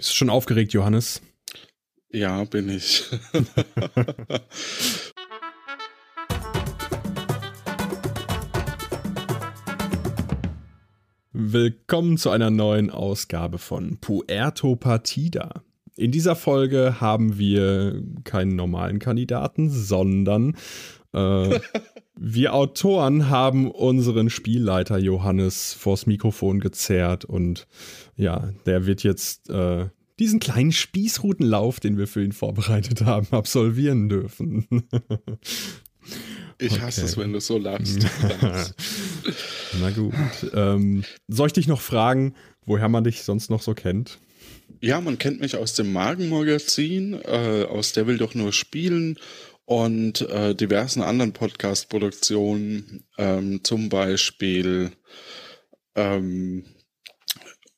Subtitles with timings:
[0.00, 1.20] Bist du schon aufgeregt, Johannes?
[2.08, 3.04] Ja, bin ich.
[11.32, 15.64] Willkommen zu einer neuen Ausgabe von Puerto Partida.
[15.96, 20.56] In dieser Folge haben wir keinen normalen Kandidaten, sondern
[21.12, 21.60] äh,
[22.22, 27.66] wir Autoren haben unseren Spielleiter Johannes vors Mikrofon gezerrt und
[28.14, 29.86] ja, der wird jetzt äh,
[30.18, 34.66] diesen kleinen Spießrutenlauf, den wir für ihn vorbereitet haben, absolvieren dürfen.
[36.58, 38.06] Ich hasse es, wenn du so lachst.
[39.80, 40.12] Na gut.
[40.52, 42.34] Ähm, soll ich dich noch fragen,
[42.66, 44.18] woher man dich sonst noch so kennt?
[44.82, 49.16] Ja, man kennt mich aus dem Magenmagazin, äh, aus Der will doch nur spielen
[49.70, 54.90] und äh, diversen anderen Podcast-Produktionen, ähm, zum Beispiel
[55.94, 56.64] ähm,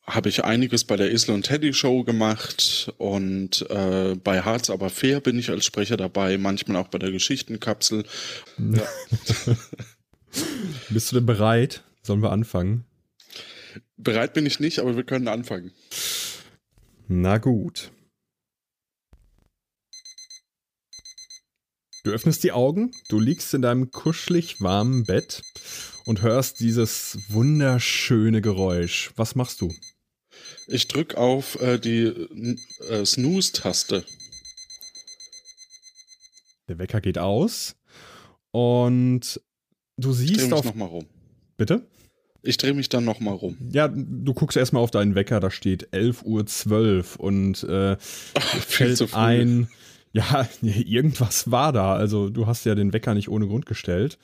[0.06, 4.88] habe ich einiges bei der Isle und Teddy Show gemacht und äh, bei Harz aber
[4.88, 8.04] fair bin ich als Sprecher dabei, manchmal auch bei der Geschichtenkapsel.
[8.56, 8.88] Ja.
[10.88, 11.84] Bist du denn bereit?
[12.00, 12.86] Sollen wir anfangen?
[13.98, 15.72] Bereit bin ich nicht, aber wir können anfangen.
[17.06, 17.90] Na gut.
[22.04, 25.42] Du öffnest die Augen, du liegst in deinem kuschelig warmen Bett
[26.04, 29.12] und hörst dieses wunderschöne Geräusch.
[29.14, 29.72] Was machst du?
[30.66, 32.06] Ich drück auf äh, die
[32.88, 34.04] äh, Snooze-Taste.
[36.68, 37.76] Der Wecker geht aus
[38.50, 39.40] und
[39.96, 40.64] du siehst ich dreh mich auf.
[40.64, 41.06] noch mal rum.
[41.56, 41.86] Bitte?
[42.42, 43.56] Ich drehe mich dann noch mal rum.
[43.70, 47.96] Ja, du guckst erstmal auf deinen Wecker, da steht 11.12 Uhr und äh,
[48.34, 49.68] Ach, fällt ein,
[50.12, 51.94] ja, irgendwas war da.
[51.94, 54.18] Also du hast ja den Wecker nicht ohne Grund gestellt.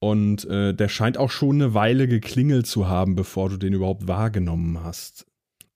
[0.00, 4.06] Und äh, der scheint auch schon eine Weile geklingelt zu haben, bevor du den überhaupt
[4.06, 5.26] wahrgenommen hast.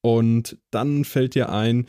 [0.00, 1.86] Und dann fällt dir ein,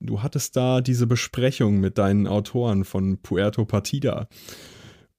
[0.00, 4.28] du hattest da diese Besprechung mit deinen Autoren von Puerto Partida.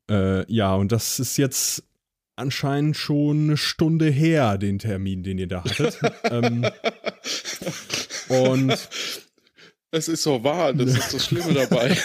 [0.10, 1.84] Äh, ja, und das ist jetzt
[2.38, 6.00] anscheinend schon eine Stunde her, den Termin, den ihr da hattet.
[6.24, 6.66] ähm,
[8.30, 8.90] und
[9.92, 11.98] es ist so wahr, das ist das Schlimme dabei.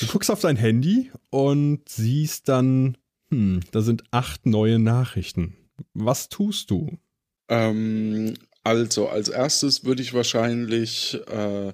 [0.00, 2.96] du guckst auf dein Handy und siehst dann,
[3.30, 5.56] hm, da sind acht neue Nachrichten.
[5.94, 6.98] Was tust du?
[7.48, 11.72] Ähm, also, als erstes würde ich wahrscheinlich äh,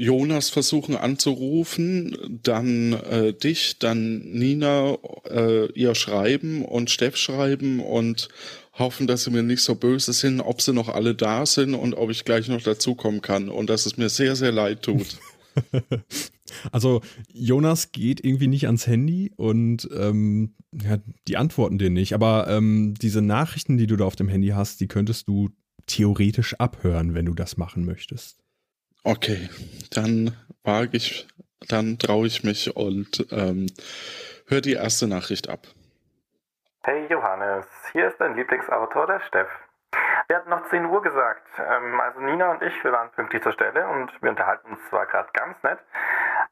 [0.00, 4.96] Jonas versuchen anzurufen, dann äh, dich, dann Nina
[5.28, 8.28] äh, ihr schreiben und Steff schreiben und
[8.74, 11.94] hoffen, dass sie mir nicht so böse sind, ob sie noch alle da sind und
[11.94, 15.18] ob ich gleich noch dazukommen kann und dass es mir sehr, sehr leid tut.
[16.70, 17.00] also
[17.32, 22.94] Jonas geht irgendwie nicht ans Handy und ähm, ja, die antworten dir nicht, aber ähm,
[23.02, 25.50] diese Nachrichten, die du da auf dem Handy hast, die könntest du
[25.86, 28.38] theoretisch abhören, wenn du das machen möchtest.
[29.04, 29.48] Okay,
[29.94, 31.28] dann wage ich,
[31.68, 33.66] dann traue ich mich und ähm,
[34.48, 35.60] höre die erste Nachricht ab.
[36.82, 39.48] Hey Johannes, hier ist dein Lieblingsautor, der Steff.
[40.26, 41.46] Wir hatten noch 10 Uhr gesagt.
[41.58, 45.06] Ähm, also Nina und ich, wir waren pünktlich zur Stelle und wir unterhalten uns zwar
[45.06, 45.78] gerade ganz nett,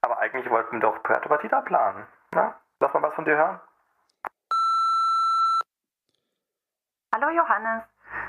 [0.00, 2.06] aber eigentlich wollten wir doch Puerto Partida planen.
[2.32, 3.60] Na, lass mal was von dir hören.
[7.14, 7.82] Hallo Johannes,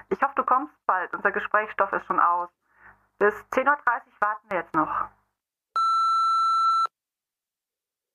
[0.10, 1.14] ich hoffe, du kommst bald.
[1.14, 2.50] Unser Gesprächsstoff ist schon aus.
[3.20, 3.78] Bis 10.30 Uhr
[4.20, 5.10] warten wir jetzt noch.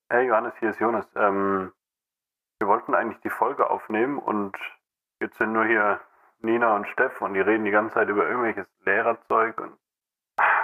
[0.08, 1.06] Hey Johannes, hier ist Jonas.
[1.16, 1.72] Ähm,
[2.60, 4.56] wir wollten eigentlich die Folge aufnehmen und
[5.20, 6.00] jetzt sind nur hier
[6.38, 9.76] Nina und Steff und die reden die ganze Zeit über irgendwelches Lehrerzeug und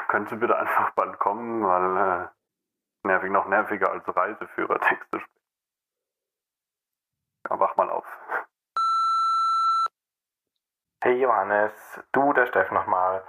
[0.07, 2.29] können Sie bitte einfach bald kommen, weil äh,
[3.09, 5.43] nervig noch nerviger als Reiseführertexte sprechen.
[7.51, 8.07] Ja, wach mal auf.
[11.03, 11.73] Hey Johannes,
[12.13, 13.25] du, der Steff nochmal.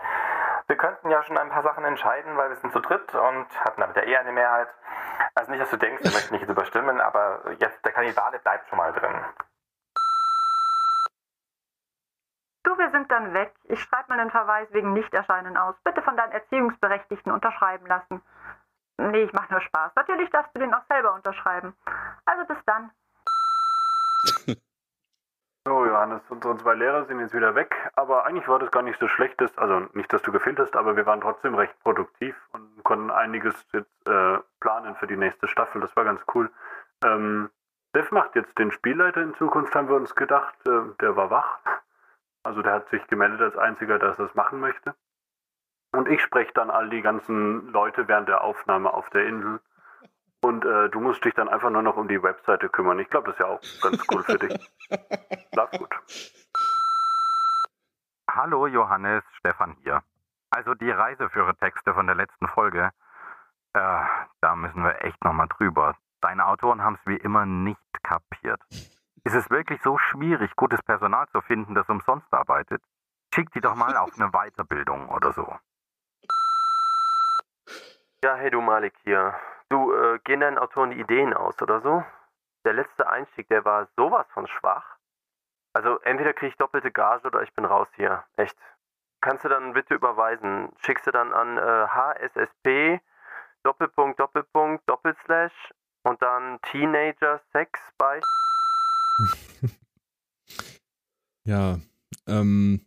[0.69, 3.81] Wir könnten ja schon ein paar Sachen entscheiden, weil wir sind zu dritt und hatten
[3.81, 4.67] damit ja eher eine Mehrheit.
[5.33, 8.69] Also nicht, dass du denkst, wir möchten nicht jetzt überstimmen, aber jetzt der Kannibale bleibt
[8.69, 9.15] schon mal drin.
[12.61, 13.51] Du, wir sind dann weg.
[13.63, 15.75] Ich schreibe mal einen Verweis wegen Nichterscheinen aus.
[15.83, 18.21] Bitte von deinen Erziehungsberechtigten unterschreiben lassen.
[18.97, 19.93] Nee, ich mache nur Spaß.
[19.95, 21.75] Natürlich darfst du den auch selber unterschreiben.
[22.25, 22.91] Also bis dann.
[26.19, 29.07] Johannes, unsere zwei Lehrer sind jetzt wieder weg, aber eigentlich war das gar nicht so
[29.07, 33.11] schlechtes, also nicht, dass du gefehlt hast, aber wir waren trotzdem recht produktiv und konnten
[33.11, 36.49] einiges jetzt äh, planen für die nächste Staffel, das war ganz cool.
[37.03, 37.49] Ähm,
[37.95, 41.59] Dev macht jetzt den Spielleiter in Zukunft, haben wir uns gedacht, äh, der war wach,
[42.43, 44.95] also der hat sich gemeldet als einziger, dass er es machen möchte.
[45.91, 49.59] Und ich spreche dann all die ganzen Leute während der Aufnahme auf der Insel.
[50.41, 52.99] Und äh, du musst dich dann einfach nur noch um die Webseite kümmern.
[52.99, 54.71] Ich glaube, das ist ja auch ganz cool für dich.
[55.53, 55.93] Schlaf gut.
[58.29, 60.01] Hallo Johannes, Stefan hier.
[60.49, 62.91] Also die Reiseführertexte von der letzten Folge,
[63.73, 64.03] äh,
[64.41, 65.95] da müssen wir echt nochmal drüber.
[66.21, 68.61] Deine Autoren haben es wie immer nicht kapiert.
[69.23, 72.81] Ist es wirklich so schwierig, gutes Personal zu finden, das umsonst arbeitet?
[73.33, 75.55] Schick die doch mal auf eine Weiterbildung oder so.
[78.23, 79.35] Ja, hey du Malik hier.
[79.69, 82.03] Du, äh, gehen deinen Autoren die Ideen aus oder so?
[82.65, 84.97] Der letzte Einstieg, der war sowas von schwach.
[85.73, 88.23] Also entweder kriege ich doppelte Gage oder ich bin raus hier.
[88.35, 88.57] Echt.
[89.21, 90.71] Kannst du dann bitte überweisen?
[90.83, 92.99] Schickst du dann an äh, HSSP
[93.63, 95.53] Doppelpunkt Doppelpunkt Doppelslash
[96.03, 98.19] und dann Teenager Sex bei.
[101.43, 101.77] ja,
[102.27, 102.85] ähm,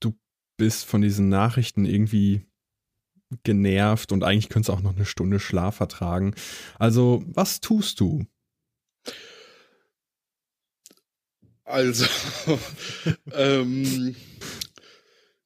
[0.00, 0.12] du
[0.56, 2.46] bist von diesen Nachrichten irgendwie
[3.44, 6.34] genervt und eigentlich könntest du auch noch eine Stunde Schlaf vertragen.
[6.78, 8.24] Also, was tust du?
[11.64, 12.06] Also,
[13.32, 14.14] ähm,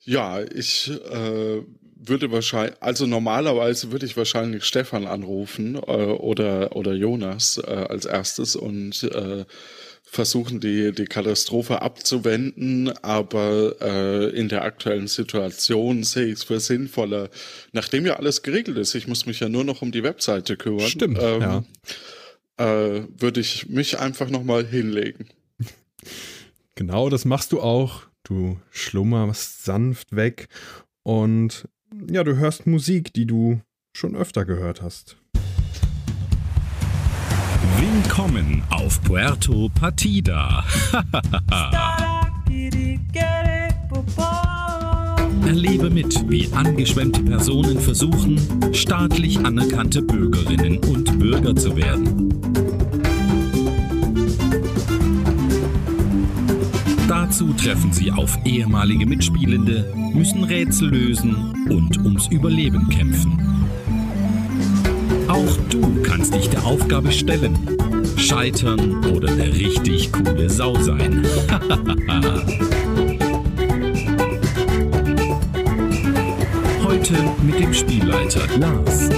[0.00, 1.62] ja, ich äh,
[1.96, 8.04] würde wahrscheinlich, also normalerweise würde ich wahrscheinlich Stefan anrufen äh, oder, oder Jonas äh, als
[8.06, 9.44] erstes und äh,
[10.16, 16.58] versuchen, die, die Katastrophe abzuwenden, aber äh, in der aktuellen Situation sehe ich es für
[16.58, 17.30] sinnvoller,
[17.72, 20.88] nachdem ja alles geregelt ist, ich muss mich ja nur noch um die Webseite kümmern,
[20.88, 21.64] Stimmt, ähm, ja.
[22.56, 25.28] äh, würde ich mich einfach nochmal hinlegen.
[26.78, 28.02] Genau, das machst du auch.
[28.22, 30.48] Du schlummerst sanft weg
[31.02, 31.66] und
[32.10, 33.62] ja, du hörst Musik, die du
[33.96, 35.16] schon öfter gehört hast.
[38.02, 40.62] Willkommen auf Puerto Partida.
[45.46, 48.38] Erlebe mit, wie angeschwemmte Personen versuchen,
[48.75, 52.34] staatlich anerkannte Bürgerinnen und Bürger zu werden.
[57.08, 61.34] Dazu treffen sie auf ehemalige Mitspielende, müssen Rätsel lösen
[61.70, 63.40] und ums Überleben kämpfen.
[65.28, 67.56] Auch du kannst dich der Aufgabe stellen,
[68.16, 71.24] scheitern oder eine richtig coole Sau sein.
[76.84, 79.08] Heute mit dem Spielleiter Lars.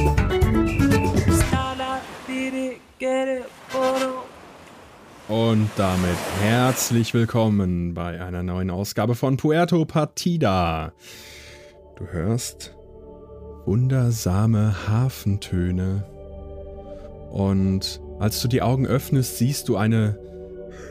[5.29, 10.93] Und damit herzlich willkommen bei einer neuen Ausgabe von Puerto Partida.
[11.97, 12.75] Du hörst
[13.65, 16.05] wundersame Hafentöne.
[17.31, 20.19] Und als du die Augen öffnest, siehst du eine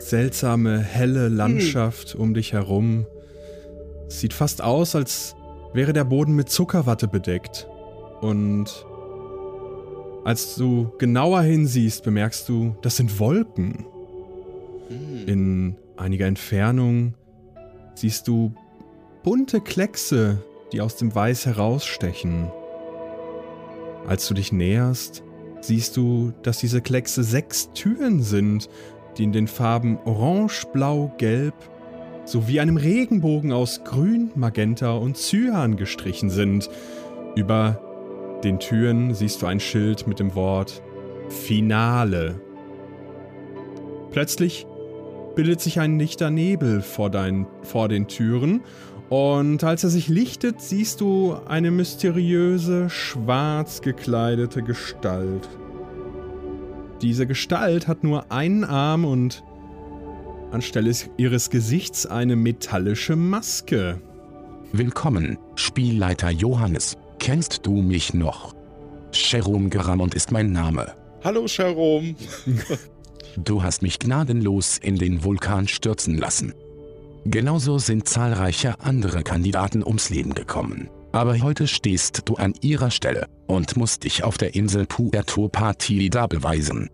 [0.00, 3.06] seltsame, helle Landschaft um dich herum.
[4.08, 5.36] Sieht fast aus, als
[5.74, 7.68] wäre der Boden mit Zuckerwatte bedeckt.
[8.20, 8.86] Und
[10.24, 13.86] als du genauer hinsiehst, bemerkst du, das sind Wolken.
[15.26, 17.14] In einiger Entfernung
[17.94, 18.54] siehst du
[19.22, 20.42] bunte Kleckse,
[20.72, 22.50] die aus dem Weiß herausstechen.
[24.06, 25.22] Als du dich näherst,
[25.60, 28.68] siehst du, dass diese Kleckse sechs Türen sind,
[29.16, 31.54] die in den Farben Orange, Blau, Gelb
[32.24, 36.68] sowie einem Regenbogen aus Grün, Magenta und Cyan gestrichen sind.
[37.34, 37.80] Über
[38.44, 40.82] den Türen siehst du ein Schild mit dem Wort
[41.28, 42.40] Finale.
[44.10, 44.66] Plötzlich
[45.34, 48.62] bildet sich ein lichter Nebel vor, dein, vor den Türen
[49.08, 55.48] und als er sich lichtet, siehst du eine mysteriöse, schwarz gekleidete Gestalt.
[57.00, 59.44] Diese Gestalt hat nur einen Arm und
[60.50, 64.00] anstelle ihres Gesichts eine metallische Maske.
[64.72, 66.96] Willkommen, Spielleiter Johannes.
[67.18, 68.54] Kennst du mich noch?
[69.12, 70.92] Jerome Gramont ist mein Name.
[71.24, 72.14] Hallo Jerome.
[73.36, 76.54] Du hast mich gnadenlos in den Vulkan stürzen lassen.
[77.30, 80.88] Genauso sind zahlreiche andere Kandidaten ums Leben gekommen.
[81.12, 86.26] Aber heute stehst du an ihrer Stelle und musst dich auf der Insel Puerto Partida
[86.26, 86.88] beweisen.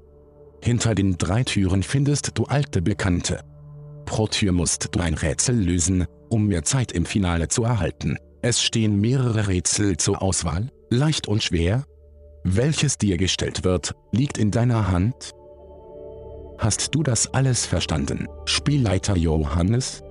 [0.60, 3.42] Hinter den drei Türen findest du alte Bekannte.
[4.06, 8.16] Pro Tür musst du ein Rätsel lösen, um mehr Zeit im Finale zu erhalten.
[8.42, 11.84] Es stehen mehrere Rätsel zur Auswahl, leicht und schwer.
[12.42, 15.30] Welches dir gestellt wird, liegt in deiner Hand.
[16.58, 20.03] Hast du das alles verstanden, Spielleiter Johannes?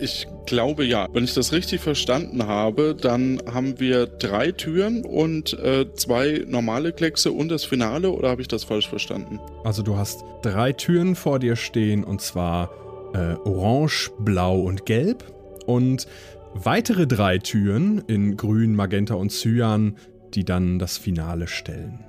[0.00, 1.08] Ich glaube ja.
[1.12, 6.92] Wenn ich das richtig verstanden habe, dann haben wir drei Türen und äh, zwei normale
[6.92, 9.40] Kleckse und das Finale oder habe ich das falsch verstanden?
[9.62, 12.70] Also du hast drei Türen vor dir stehen und zwar
[13.14, 15.24] äh, orange, blau und gelb
[15.66, 16.06] und
[16.54, 19.96] weitere drei Türen in grün, magenta und cyan,
[20.34, 22.04] die dann das Finale stellen.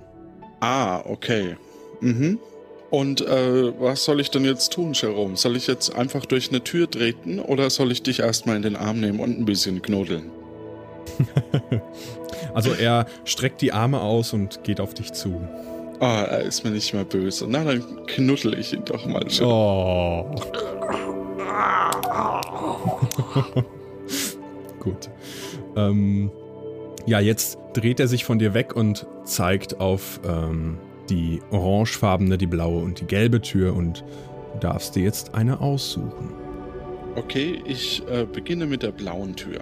[0.60, 1.56] Ah, okay.
[2.02, 2.40] Mhm.
[2.90, 5.36] Und äh, was soll ich denn jetzt tun, Jerome?
[5.36, 8.76] Soll ich jetzt einfach durch eine Tür treten oder soll ich dich erstmal in den
[8.76, 10.32] Arm nehmen und ein bisschen knuddeln?
[12.54, 15.42] also er streckt die Arme aus und geht auf dich zu.
[16.00, 17.46] Ah, er ist mir nicht mehr böse.
[17.48, 19.48] Na, dann knuddel ich ihn doch mal schön.
[19.48, 20.26] Oh.
[24.80, 25.10] Gut.
[25.76, 26.32] Ähm,
[27.06, 30.78] ja, jetzt dreht er sich von dir weg und zeigt auf ähm,
[31.10, 34.04] die orangefarbene, die blaue und die gelbe Tür und
[34.54, 36.34] du darfst dir jetzt eine aussuchen.
[37.16, 39.62] Okay, ich äh, beginne mit der blauen Tür.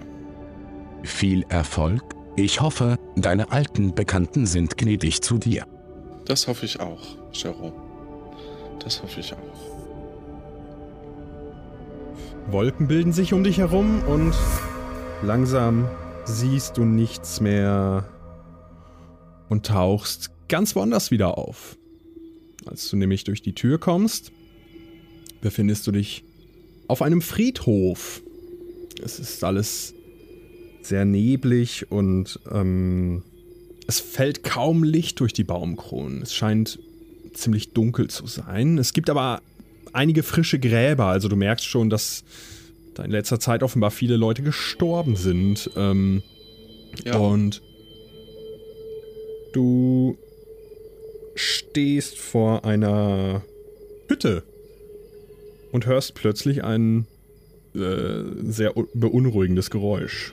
[1.04, 2.02] Viel Erfolg.
[2.36, 5.64] Ich hoffe, deine alten Bekannten sind gnädig zu dir.
[6.24, 7.00] Das hoffe ich auch,
[7.32, 7.74] Jerome.
[8.82, 9.74] Das hoffe ich auch.
[12.50, 14.34] Wolken bilden sich um dich herum und
[15.22, 15.88] langsam
[16.24, 18.04] siehst du nichts mehr
[19.48, 21.76] und tauchst ganz woanders wieder auf.
[22.64, 24.30] Als du nämlich durch die Tür kommst,
[25.40, 26.22] befindest du dich
[26.86, 28.22] auf einem Friedhof.
[29.02, 29.94] Es ist alles
[30.80, 33.24] sehr neblig und ähm,
[33.88, 36.22] es fällt kaum Licht durch die Baumkronen.
[36.22, 36.78] Es scheint
[37.32, 38.78] ziemlich dunkel zu sein.
[38.78, 39.42] Es gibt aber
[39.92, 42.22] einige frische Gräber, also du merkst schon, dass
[42.94, 45.68] da in letzter Zeit offenbar viele Leute gestorben sind.
[45.74, 46.22] Ähm,
[47.04, 47.16] ja.
[47.18, 47.60] Und
[49.52, 50.16] du
[51.74, 53.42] stehst vor einer
[54.06, 54.44] Hütte
[55.72, 57.04] und hörst plötzlich ein
[57.74, 60.32] äh, sehr beunruhigendes Geräusch.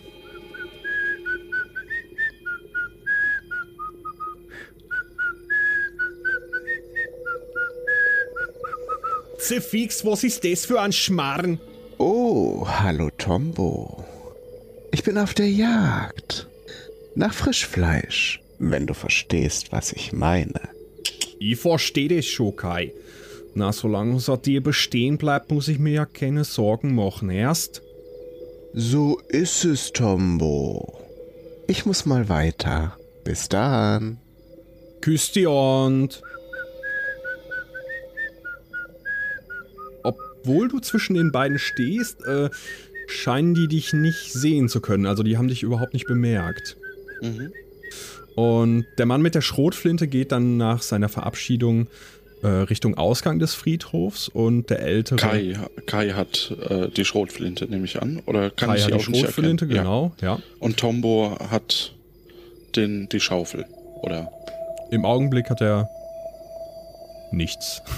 [9.40, 11.60] Fix, was ist das für ein Schmarrn?
[11.98, 14.06] Oh, hallo Tombo.
[14.92, 16.48] Ich bin auf der Jagd.
[17.16, 20.81] Nach Frischfleisch, wenn du verstehst, was ich meine.
[21.44, 22.94] Ich verstehe das schon, Kai.
[23.56, 27.82] Na, solange es an dir bestehen bleibt, muss ich mir ja keine Sorgen machen, erst?
[28.76, 31.02] So ist es, Tombo.
[31.68, 32.96] Ich muss mal weiter.
[33.24, 34.20] Bis dann.
[35.02, 36.22] Küss die Hand.
[40.04, 42.52] Obwohl du zwischen den beiden stehst, äh,
[43.08, 45.08] scheinen die dich nicht sehen zu können.
[45.08, 46.78] Also die haben dich überhaupt nicht bemerkt.
[47.22, 47.52] Mhm.
[48.36, 51.88] Und der Mann mit der Schrotflinte geht dann nach seiner Verabschiedung
[52.44, 55.18] äh, Richtung Ausgang des Friedhofs und der ältere.
[55.18, 58.22] Kai, Kai hat äh, die Schrotflinte, nehme ich an.
[58.26, 60.36] Oder kann Kai ich hat die Schrotflinte, genau, ja.
[60.36, 60.40] ja.
[60.60, 61.94] Und Tombo hat
[62.76, 63.66] den, die Schaufel,
[64.02, 64.32] oder?
[64.92, 65.90] Im Augenblick hat er
[67.32, 67.82] nichts.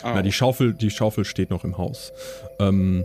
[0.00, 0.12] Ah.
[0.14, 2.12] Na, die Schaufel, die Schaufel steht noch im Haus.
[2.60, 3.04] Ähm,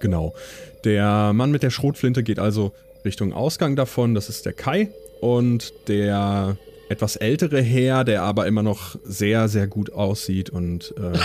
[0.00, 0.34] genau.
[0.82, 2.72] Der Mann mit der Schrotflinte geht also
[3.04, 4.12] Richtung Ausgang davon.
[4.12, 4.88] Das ist der Kai.
[5.20, 6.56] Und der
[6.88, 11.18] etwas ältere Herr, der aber immer noch sehr, sehr gut aussieht und, äh,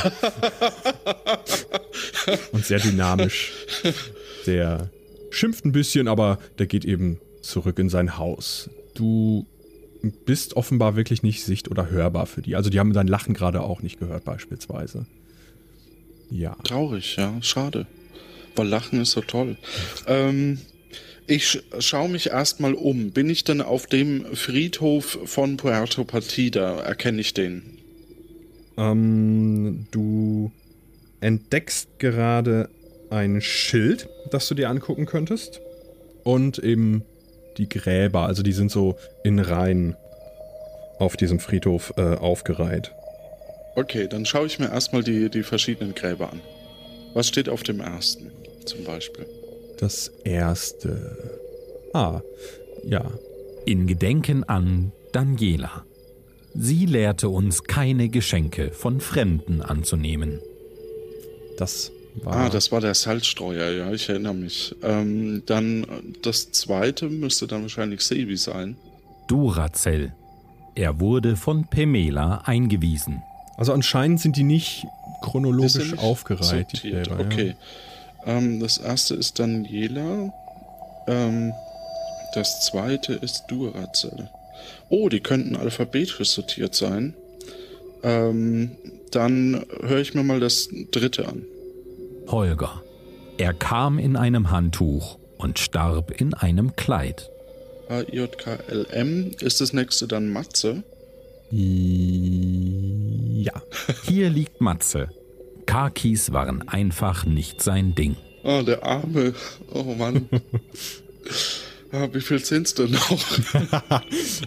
[2.51, 3.53] und sehr dynamisch.
[4.45, 4.89] Der
[5.29, 8.69] schimpft ein bisschen, aber der geht eben zurück in sein Haus.
[8.93, 9.45] Du
[10.25, 12.55] bist offenbar wirklich nicht sicht- oder hörbar für die.
[12.55, 15.05] Also die haben dein Lachen gerade auch nicht gehört beispielsweise.
[16.29, 16.55] Ja.
[16.63, 17.85] Traurig, ja, schade.
[18.55, 19.55] Weil Lachen ist so toll.
[20.07, 20.59] Ähm,
[21.27, 23.11] ich schaue mich erstmal um.
[23.11, 26.79] Bin ich denn auf dem Friedhof von Puerto Partida?
[26.81, 27.79] Erkenne ich den?
[28.77, 30.51] Ähm, du
[31.21, 32.69] entdeckst gerade
[33.09, 35.61] ein Schild, das du dir angucken könntest.
[36.23, 37.03] Und eben
[37.57, 39.95] die Gräber, also die sind so in Reihen
[40.99, 42.91] auf diesem Friedhof äh, aufgereiht.
[43.75, 46.41] Okay, dann schaue ich mir erstmal die, die verschiedenen Gräber an.
[47.13, 48.31] Was steht auf dem ersten
[48.65, 49.25] zum Beispiel?
[49.83, 51.17] Das erste.
[51.91, 52.21] Ah,
[52.85, 53.03] ja.
[53.65, 55.83] In Gedenken an Daniela.
[56.55, 60.39] Sie lehrte uns keine Geschenke von Fremden anzunehmen.
[61.57, 61.91] Das
[62.23, 62.33] war.
[62.33, 64.73] Ah, das war der Salzstreuer, ja, ich erinnere mich.
[64.83, 65.85] Ähm, dann
[66.21, 68.77] das zweite müsste dann wahrscheinlich Sebi sein.
[69.27, 70.13] Duracell.
[70.75, 73.21] Er wurde von Pemela eingewiesen.
[73.57, 74.85] Also anscheinend sind die nicht
[75.21, 76.71] chronologisch nicht aufgereiht.
[76.71, 77.11] Sortiert.
[77.19, 77.47] Okay.
[77.47, 77.55] Ja.
[78.25, 80.33] Ähm, das erste ist Daniela.
[81.07, 81.53] Ähm,
[82.33, 84.29] das zweite ist Duracell.
[84.89, 87.13] Oh, die könnten alphabetisch sortiert sein.
[88.03, 88.71] Ähm,
[89.11, 91.43] dann höre ich mir mal das dritte an.
[92.27, 92.81] Holger.
[93.37, 97.29] Er kam in einem Handtuch und starb in einem Kleid.
[97.89, 99.31] H-I-J-K-L-M.
[99.39, 100.83] Ist das nächste dann Matze?
[101.51, 103.53] Ja.
[104.05, 105.09] Hier liegt Matze.
[105.65, 108.15] Kakis waren einfach nicht sein Ding.
[108.43, 109.33] Oh, der Arme.
[109.71, 110.27] Oh Mann.
[111.91, 113.23] ja, wie viel sind's denn noch?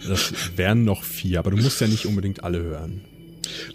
[0.09, 3.01] das wären noch vier, aber du musst ja nicht unbedingt alle hören.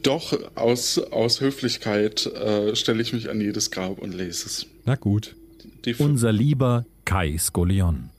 [0.03, 4.65] Doch, aus, aus Höflichkeit äh, stelle ich mich an jedes Grab und lese es.
[4.86, 5.36] Na gut.
[5.98, 8.10] Unser lieber Kai Skolion.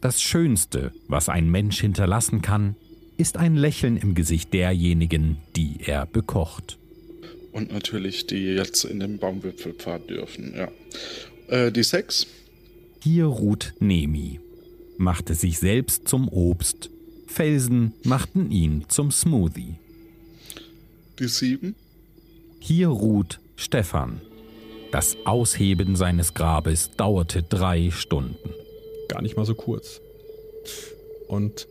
[0.00, 2.76] Das Schönste, was ein Mensch hinterlassen kann,
[3.16, 6.78] ist ein Lächeln im Gesicht derjenigen, die er bekocht.
[7.56, 10.68] Und natürlich, die jetzt in den Baumwipfelpfad dürfen, ja.
[11.48, 12.26] Äh, die sechs?
[13.02, 14.40] Hier ruht Nemi,
[14.98, 16.90] machte sich selbst zum Obst.
[17.26, 19.76] Felsen machten ihn zum Smoothie.
[21.18, 21.74] Die sieben?
[22.60, 24.20] Hier ruht Stefan.
[24.92, 28.50] Das Ausheben seines Grabes dauerte drei Stunden.
[29.08, 30.02] Gar nicht mal so kurz.
[31.26, 31.66] Und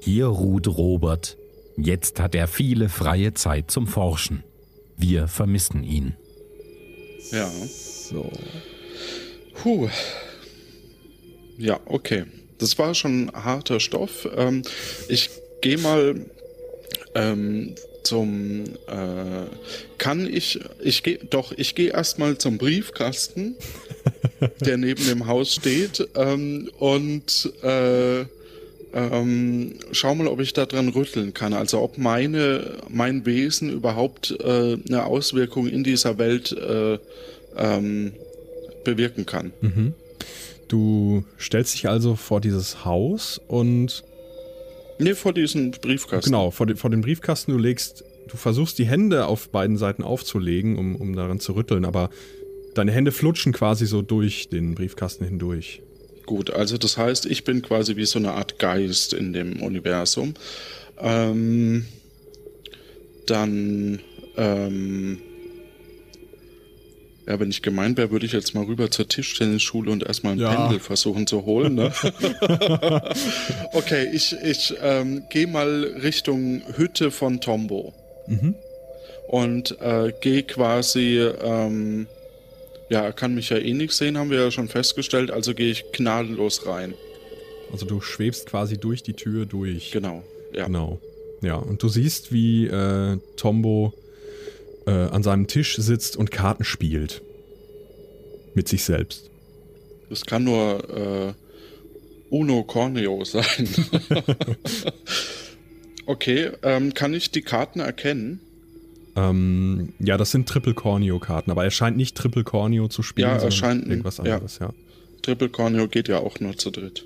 [0.00, 1.36] Hier ruht Robert.
[1.76, 4.42] Jetzt hat er viele freie Zeit zum Forschen.
[4.98, 6.16] Wir vermissen ihn.
[7.30, 7.48] Ja.
[7.48, 8.32] so.
[9.54, 9.88] Puh.
[11.56, 12.24] Ja, okay.
[12.58, 14.28] Das war schon harter Stoff.
[14.36, 14.62] Ähm,
[15.08, 16.26] ich gehe mal
[17.14, 18.64] ähm, zum.
[18.88, 19.46] Äh,
[19.98, 20.58] kann ich.
[20.82, 21.18] Ich gehe.
[21.30, 23.54] Doch, ich gehe erstmal zum Briefkasten,
[24.60, 26.08] der neben dem Haus steht.
[26.16, 27.52] Ähm, und.
[27.62, 28.24] Äh,
[28.92, 31.52] ähm, schau mal, ob ich da dran rütteln kann.
[31.52, 36.98] Also ob meine, mein Wesen überhaupt äh, eine Auswirkung in dieser Welt äh,
[37.56, 38.12] ähm,
[38.84, 39.52] bewirken kann.
[39.60, 39.94] Mhm.
[40.68, 44.04] Du stellst dich also vor dieses Haus und
[44.98, 46.30] Nee, vor diesem Briefkasten.
[46.30, 50.02] genau, vor, de, vor den Briefkasten, du legst, du versuchst die Hände auf beiden Seiten
[50.02, 52.10] aufzulegen, um, um daran zu rütteln, aber
[52.74, 55.82] deine Hände flutschen quasi so durch den Briefkasten hindurch.
[56.28, 60.34] Gut, also das heißt, ich bin quasi wie so eine Art Geist in dem Universum.
[61.00, 61.86] Ähm,
[63.24, 64.00] dann,
[64.36, 65.22] ähm,
[67.26, 70.38] ja, wenn ich gemein wäre, würde ich jetzt mal rüber zur Tischtennisschule und erstmal ein
[70.38, 70.54] Ja.
[70.54, 71.76] Pendel versuchen zu holen.
[71.76, 71.94] Ne?
[73.72, 77.94] okay, ich, ich ähm, gehe mal Richtung Hütte von Tombo.
[78.26, 78.54] Mhm.
[79.28, 82.06] Und äh, gehe quasi, ähm,
[82.90, 85.70] ja, er kann mich ja eh nicht sehen, haben wir ja schon festgestellt, also gehe
[85.70, 86.94] ich gnadenlos rein.
[87.72, 89.90] Also du schwebst quasi durch die Tür durch.
[89.90, 90.66] Genau, ja.
[90.66, 91.00] Genau.
[91.42, 93.92] Ja, und du siehst, wie äh, Tombo
[94.86, 97.22] äh, an seinem Tisch sitzt und Karten spielt.
[98.54, 99.30] Mit sich selbst.
[100.08, 103.68] Das kann nur äh, Uno Corneo sein.
[106.06, 108.40] okay, ähm, kann ich die Karten erkennen?
[109.30, 113.36] Ähm, ja, das sind Triple Corneo-Karten, aber er scheint nicht Triple Corneo zu spielen, Ja,
[113.36, 114.24] er scheint- irgendwas ja.
[114.34, 114.70] anderes, ja.
[115.22, 117.04] Triple Corneo geht ja auch nur zu dritt.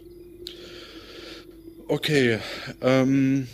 [1.89, 2.39] Okay,
[2.81, 3.49] ähm,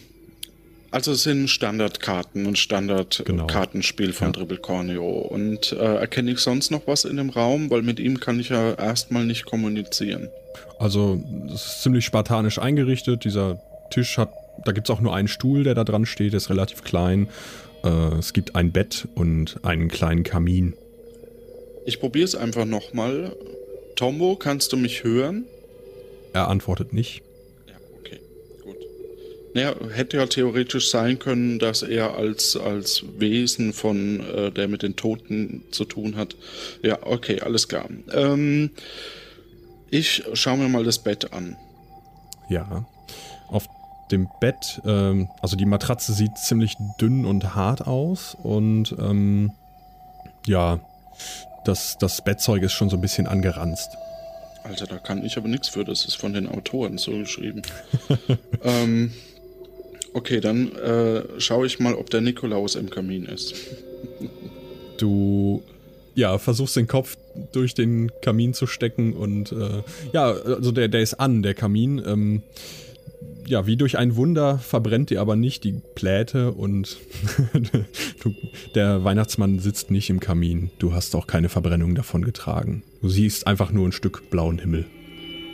[0.90, 2.56] also es sind Standardkarten und Genau.
[2.84, 4.32] Standardkartenspiel von Ja.
[4.32, 5.06] Triple Corneo.
[5.08, 7.70] Und äh, erkenne ich sonst noch was in dem Raum?
[7.70, 10.28] Weil mit ihm kann ich ja erstmal nicht kommunizieren.
[10.78, 13.24] Also, es ist ziemlich spartanisch eingerichtet.
[13.24, 14.32] Dieser Tisch hat,
[14.64, 17.28] da gibt es auch nur einen Stuhl, der da dran steht, der ist relativ klein.
[17.84, 20.74] Äh, es gibt ein Bett und einen kleinen Kamin.
[21.86, 23.34] Ich probiere es einfach nochmal.
[23.96, 25.44] Tombo, kannst du mich hören?
[26.32, 27.22] Er antwortet nicht.
[27.66, 28.20] Ja, okay,
[28.62, 28.76] gut.
[29.54, 34.82] Naja, hätte ja theoretisch sein können, dass er als, als Wesen von, äh, der mit
[34.82, 36.36] den Toten zu tun hat.
[36.82, 37.88] Ja, okay, alles klar.
[38.12, 38.70] Ähm,
[39.90, 41.56] ich schaue mir mal das Bett an.
[42.50, 42.86] Ja.
[43.48, 43.66] Auf
[44.08, 49.52] dem Bett, ähm, also die Matratze sieht ziemlich dünn und hart aus und ähm,
[50.46, 50.80] ja,
[51.64, 53.90] das, das Bettzeug ist schon so ein bisschen angeranzt.
[54.64, 57.62] Alter, da kann ich aber nichts für, das ist von den Autoren so geschrieben.
[58.62, 59.12] ähm,
[60.12, 63.54] okay, dann äh, schaue ich mal, ob der Nikolaus im Kamin ist.
[64.98, 65.62] Du
[66.16, 67.16] ja, versuchst den Kopf
[67.52, 72.02] durch den Kamin zu stecken und äh, ja, also der, der ist an, der Kamin.
[72.04, 72.42] Ähm,
[73.48, 76.96] ja, wie durch ein Wunder verbrennt dir aber nicht die Pläte und
[78.74, 80.70] der Weihnachtsmann sitzt nicht im Kamin.
[80.78, 82.82] Du hast auch keine Verbrennung davon getragen.
[83.02, 84.86] Du siehst einfach nur ein Stück blauen Himmel.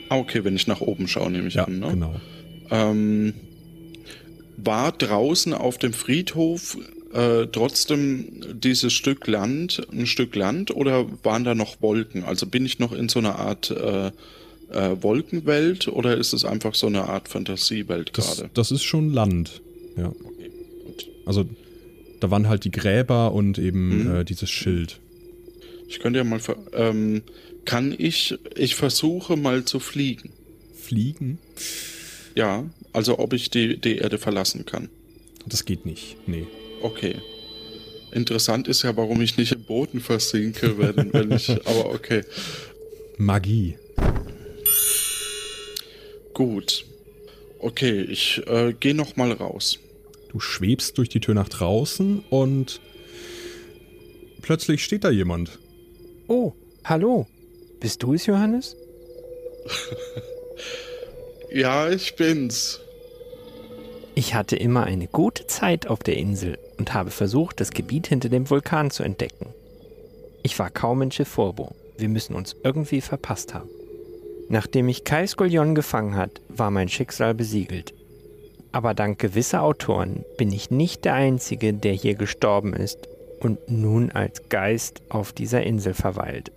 [0.09, 1.79] Ah, okay, wenn ich nach oben schaue, nehme ich Ja, an.
[1.79, 1.87] Ne?
[1.89, 2.15] genau.
[2.69, 3.33] Ähm,
[4.57, 6.77] war draußen auf dem Friedhof
[7.13, 12.23] äh, trotzdem dieses Stück Land ein Stück Land oder waren da noch Wolken?
[12.23, 14.11] Also bin ich noch in so einer Art äh,
[14.71, 18.49] äh, Wolkenwelt oder ist es einfach so eine Art Fantasiewelt Das, gerade?
[18.53, 19.61] das ist schon Land.
[19.97, 20.09] Ja.
[20.09, 20.51] Okay.
[21.25, 21.45] Also
[22.19, 24.15] da waren halt die Gräber und eben Mhm.
[24.17, 24.99] äh, dieses Schild.
[25.87, 26.39] Ich könnte ja mal,
[26.73, 27.21] ähm,
[27.65, 30.31] kann ich, ich versuche mal zu fliegen.
[30.75, 31.37] Fliegen?
[32.35, 34.89] Ja, also ob ich die, die Erde verlassen kann.
[35.45, 36.17] Das geht nicht.
[36.27, 36.47] Nee.
[36.81, 37.15] Okay.
[38.11, 42.23] Interessant ist ja, warum ich nicht im Boden versinke, wenn, wenn ich, aber okay.
[43.17, 43.75] Magie.
[46.35, 46.85] Gut.
[47.57, 49.79] Okay, ich äh, gehe noch mal raus.
[50.29, 52.79] Du schwebst durch die Tür nach draußen und
[54.41, 55.57] plötzlich steht da jemand.
[56.27, 57.25] Oh, hallo.
[57.79, 58.75] Bist du es, Johannes?
[61.55, 62.81] Ja, ich bin's.
[64.13, 68.27] Ich hatte immer eine gute Zeit auf der Insel und habe versucht, das Gebiet hinter
[68.27, 69.53] dem Vulkan zu entdecken.
[70.43, 71.73] Ich war kaum in Chiforbo.
[71.97, 73.69] Wir müssen uns irgendwie verpasst haben.
[74.49, 77.93] Nachdem mich Kai Skullion gefangen hat, war mein Schicksal besiegelt.
[78.71, 83.07] Aber dank gewisser Autoren bin ich nicht der Einzige, der hier gestorben ist
[83.39, 86.51] und nun als Geist auf dieser Insel verweilt.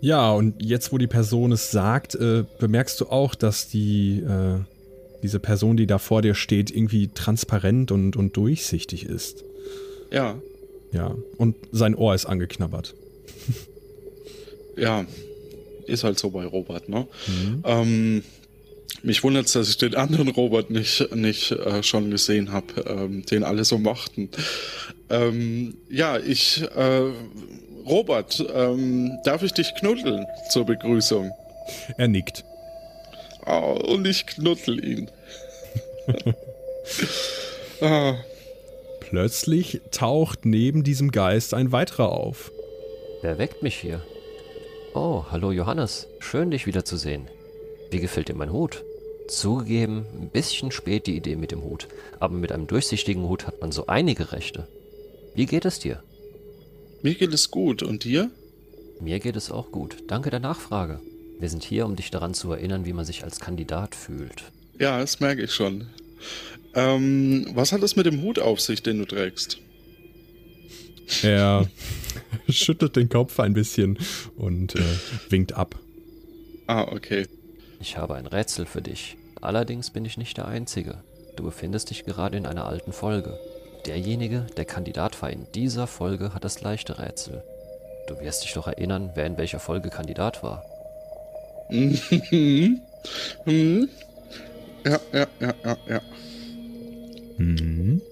[0.00, 4.58] Ja, und jetzt, wo die Person es sagt, äh, bemerkst du auch, dass die, äh,
[5.22, 9.44] diese Person, die da vor dir steht, irgendwie transparent und, und durchsichtig ist.
[10.10, 10.36] Ja.
[10.92, 12.94] Ja, und sein Ohr ist angeknabbert.
[14.76, 15.04] ja,
[15.86, 17.06] ist halt so bei Robert, ne?
[17.26, 17.62] Mhm.
[17.64, 18.22] Ähm,
[19.02, 23.24] mich wundert es, dass ich den anderen Robert nicht, nicht äh, schon gesehen habe, ähm,
[23.24, 24.28] den alle so mochten.
[25.08, 27.10] Ähm, ja, ich, äh,
[27.86, 31.30] Robert, ähm, darf ich dich knuddeln zur Begrüßung?
[31.96, 32.44] Er nickt.
[33.46, 35.10] Oh, und ich knuddel ihn.
[37.80, 38.16] ah.
[39.00, 42.52] Plötzlich taucht neben diesem Geist ein weiterer auf.
[43.22, 44.02] Wer weckt mich hier?
[44.92, 46.08] Oh, hallo Johannes.
[46.18, 47.28] Schön, dich wiederzusehen.
[47.92, 48.82] Wie gefällt dir mein Hut?
[49.28, 51.86] Zugegeben, ein bisschen spät die Idee mit dem Hut,
[52.18, 54.66] aber mit einem durchsichtigen Hut hat man so einige Rechte.
[55.36, 56.02] Wie geht es dir?
[57.02, 57.84] Mir geht es gut.
[57.84, 58.30] Und dir?
[59.00, 60.02] Mir geht es auch gut.
[60.08, 61.00] Danke der Nachfrage.
[61.38, 64.42] Wir sind hier, um dich daran zu erinnern, wie man sich als Kandidat fühlt.
[64.80, 65.86] Ja, das merke ich schon.
[66.74, 69.60] Ähm, was hat es mit dem Hut auf sich, den du trägst?
[71.22, 71.66] Er
[72.48, 73.98] schüttelt den Kopf ein bisschen
[74.36, 74.82] und äh,
[75.28, 75.76] winkt ab.
[76.66, 77.26] Ah, okay.
[77.80, 79.16] Ich habe ein Rätsel für dich.
[79.40, 81.02] Allerdings bin ich nicht der Einzige.
[81.36, 83.38] Du befindest dich gerade in einer alten Folge.
[83.86, 87.42] Derjenige, der Kandidat war in dieser Folge, hat das leichte Rätsel.
[88.08, 90.64] Du wirst dich doch erinnern, wer in welcher Folge Kandidat war.
[91.70, 92.80] Mhm.
[93.46, 93.88] Mhm.
[94.84, 96.00] Ja, ja, ja, ja, ja.
[97.38, 98.02] Mhm.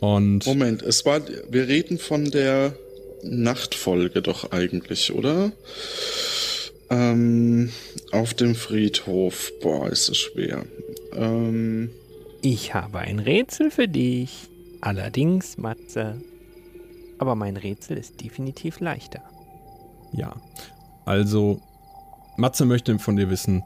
[0.00, 0.46] Und.
[0.46, 1.20] Moment, es war.
[1.50, 2.74] Wir reden von der
[3.22, 5.52] Nachtfolge doch eigentlich, oder?
[6.88, 7.70] Ähm,
[8.10, 9.52] auf dem Friedhof.
[9.60, 10.64] Boah, ist es schwer.
[11.14, 11.90] Ähm.
[12.42, 14.48] Ich habe ein Rätsel für dich.
[14.80, 16.20] Allerdings, Matze.
[17.18, 19.22] Aber mein Rätsel ist definitiv leichter.
[20.12, 20.34] Ja.
[21.04, 21.60] Also,
[22.38, 23.62] Matze möchte von dir wissen,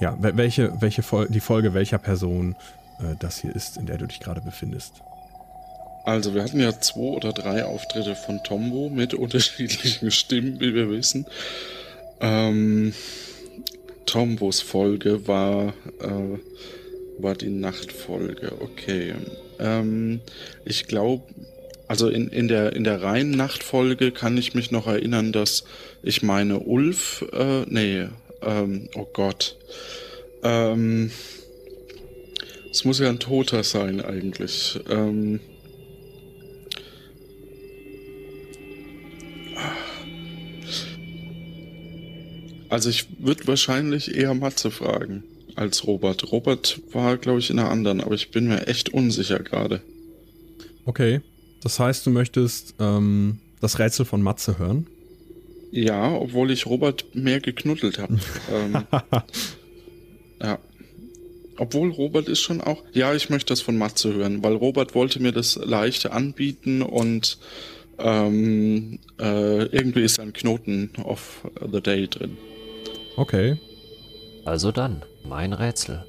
[0.00, 2.56] ja, welche, welche Fol die Folge welcher Person
[2.98, 5.02] äh, das hier ist, in der du dich gerade befindest.
[6.04, 10.90] Also, wir hatten ja zwei oder drei Auftritte von Tombo mit unterschiedlichen Stimmen, wie wir
[10.90, 11.26] wissen.
[12.20, 12.92] Ähm,
[14.06, 16.38] Tombos Folge war, äh,
[17.18, 19.14] war die Nachtfolge, okay.
[19.58, 20.20] Ähm,
[20.64, 21.24] ich glaube,
[21.88, 25.64] also in, in, der, in der reinen Nachtfolge kann ich mich noch erinnern, dass
[26.02, 28.08] ich meine Ulf, äh, nee,
[28.42, 29.56] ähm, oh Gott.
[30.42, 31.10] Ähm,
[32.70, 34.80] es muss ja ein Toter sein eigentlich.
[34.90, 35.40] Ähm,
[42.74, 45.22] also ich würde wahrscheinlich eher Matze fragen
[45.54, 46.32] als Robert.
[46.32, 49.80] Robert war, glaube ich, in einer anderen, aber ich bin mir echt unsicher gerade.
[50.84, 51.20] Okay,
[51.62, 54.88] das heißt, du möchtest ähm, das Rätsel von Matze hören?
[55.70, 58.18] Ja, obwohl ich Robert mehr geknuddelt habe.
[58.52, 58.84] ähm,
[60.42, 60.58] ja.
[61.56, 62.82] Obwohl Robert ist schon auch.
[62.92, 67.38] Ja, ich möchte das von Matze hören, weil Robert wollte mir das leichte anbieten und
[67.98, 72.36] ähm, äh, irgendwie ist ein Knoten of the Day drin.
[73.16, 73.58] Okay.
[74.44, 76.04] Also dann, mein Rätsel.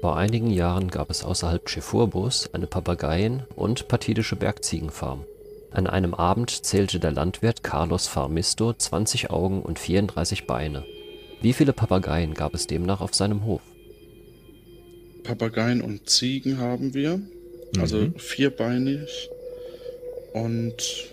[0.00, 5.24] Vor einigen Jahren gab es außerhalb Chefurbus eine Papageien- und patidische Bergziegenfarm.
[5.70, 10.84] An einem Abend zählte der Landwirt Carlos Farmisto 20 Augen und 34 Beine.
[11.40, 13.62] Wie viele Papageien gab es demnach auf seinem Hof?
[15.22, 17.20] Papageien und Ziegen haben wir.
[17.78, 18.14] Also mhm.
[18.16, 19.30] vierbeinig.
[20.32, 21.12] Und,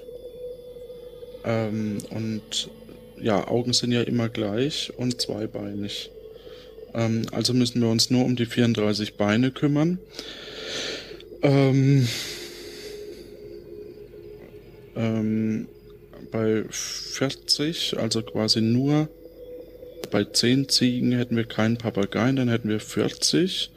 [1.45, 2.69] ähm, und
[3.21, 6.12] ja, Augen sind ja immer gleich und zweibeinig.
[6.93, 9.99] Ähm, also müssen wir uns nur um die 34 Beine kümmern.
[11.41, 12.08] Ähm,
[14.95, 15.67] ähm,
[16.32, 19.10] bei 40, also quasi nur
[20.12, 23.71] bei 10 Ziegen hätten wir keinen Papageien, dann hätten wir 40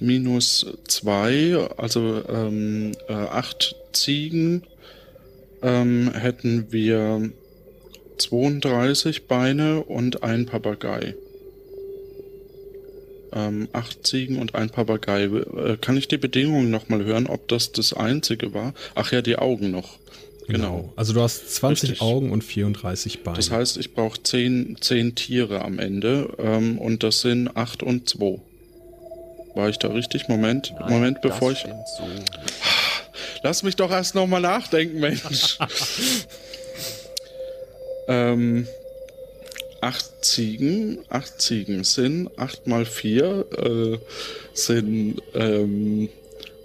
[0.00, 4.62] minus 2, also ähm, äh, 8 Ziegen
[5.62, 7.30] ähm, hätten wir
[8.18, 11.14] 32 Beine und ein Papagei.
[13.32, 15.24] Ähm, acht Ziegen und ein Papagei.
[15.24, 18.74] Äh, kann ich die Bedingungen nochmal hören, ob das das einzige war?
[18.94, 19.98] Ach ja, die Augen noch.
[20.46, 20.78] Genau.
[20.78, 20.92] genau.
[20.96, 22.02] Also du hast 20 Richtig.
[22.02, 23.36] Augen und 34 Beine.
[23.36, 28.08] Das heißt, ich brauche 10, 10 Tiere am Ende ähm, und das sind 8 und
[28.08, 28.40] 2.
[29.54, 30.28] War ich da richtig?
[30.28, 31.60] Moment, Nein, Moment, bevor ich.
[31.60, 32.04] so.
[33.42, 35.58] Lass mich doch erst nochmal nachdenken, Mensch.
[38.08, 38.66] ähm,
[39.80, 43.98] acht Ziegen, acht Ziegen sind acht mal vier äh,
[44.54, 46.08] sind ähm,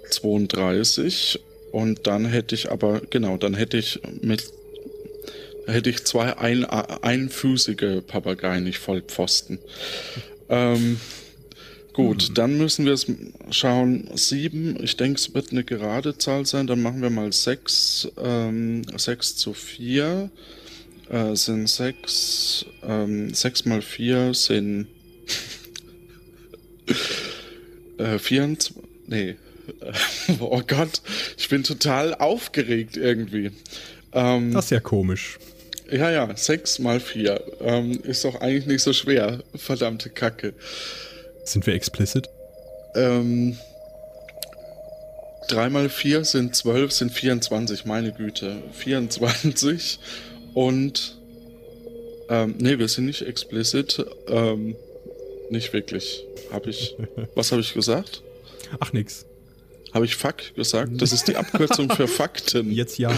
[0.10, 1.40] 32
[1.72, 4.44] und dann hätte ich aber genau, dann hätte ich mit
[5.68, 9.60] hätte ich zwei ein, einfüßige Papageien, nicht Vollpfosten.
[10.50, 11.00] Ähm,
[11.94, 13.06] gut, dann müssen wir es
[13.52, 14.10] schauen.
[14.16, 16.68] Sieben, ich denke, es wird eine gerade Zahl sein.
[16.68, 20.32] Dann machen wir mal sechs, ähm, sechs zu vier
[21.10, 24.88] äh, sind sechs, ähm, sechs mal vier sind
[27.98, 28.76] äh, 24,
[29.08, 29.36] nee,
[30.40, 31.02] oh Gott,
[31.38, 33.52] ich bin total aufgeregt irgendwie.
[34.14, 35.38] Ähm, Das ist ja komisch.
[35.92, 39.44] ja, ja, sechs mal vier ähm, ist doch eigentlich nicht so schwer.
[39.56, 40.54] Verdammte Kacke.
[41.44, 42.30] Sind wir explicit?
[42.96, 43.58] Ähm,
[45.48, 48.62] drei mal vier sind zwölf, sind 24, meine Güte.
[48.74, 50.00] 24
[50.54, 51.18] und
[52.30, 54.06] ähm, nee, wir sind nicht explicit.
[54.28, 54.76] Ähm,
[55.50, 56.24] nicht wirklich.
[56.52, 56.96] Habe ich.
[57.36, 58.22] Was habe ich gesagt?
[58.80, 59.26] Ach nix.
[59.94, 60.92] Habe ich Fuck gesagt?
[61.02, 62.72] Das ist die Abkürzung für Fakten.
[62.72, 63.12] Jetzt ja.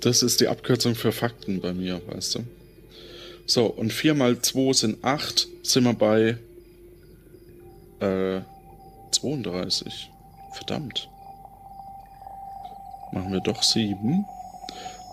[0.00, 2.40] Das ist die Abkürzung für Fakten bei mir, weißt du.
[3.46, 6.38] So, und 4 mal 2 sind 8, sind wir bei
[8.00, 8.40] äh,
[9.12, 10.10] 32.
[10.54, 11.08] Verdammt.
[13.12, 14.24] Machen wir doch 7.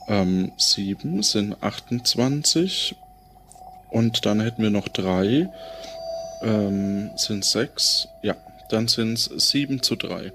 [0.07, 2.95] Ähm, 7 sind 28.
[3.89, 5.49] Und dann hätten wir noch 3.
[6.43, 8.07] Ähm, sind 6.
[8.23, 8.35] Ja,
[8.69, 10.31] dann sind es 7 zu 3.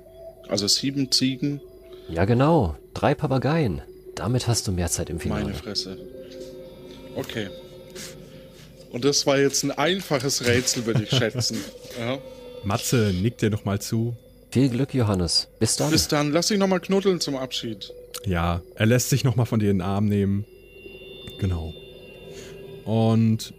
[0.49, 1.61] Also 7 Ziegen.
[2.09, 2.77] Ja, genau.
[2.95, 3.83] Drei Papageien.
[4.15, 5.45] Damit hast du mehr Zeit im Finale.
[5.45, 5.99] Meine Fresse.
[7.17, 7.49] Okay.
[8.93, 11.59] Und das war jetzt ein einfaches Rätsel, würde ich schätzen.
[11.99, 12.19] Ja.
[12.63, 14.15] Matze, nick dir doch mal zu.
[14.51, 15.49] Viel Glück, Johannes.
[15.59, 15.91] Bis dann.
[15.91, 17.91] Bis dann, lass dich nochmal knuddeln zum Abschied.
[18.25, 20.45] Ja, er lässt sich nochmal von dir in den Arm nehmen.
[21.39, 21.75] Genau.
[22.85, 23.53] Und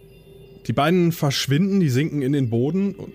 [0.66, 3.12] die beiden verschwinden, die sinken in den Boden und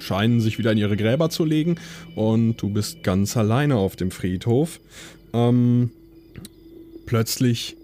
[0.00, 1.76] scheinen sich wieder in ihre Gräber zu legen.
[2.14, 4.80] Und du bist ganz alleine auf dem Friedhof.
[5.32, 5.90] Ähm,
[7.06, 7.76] plötzlich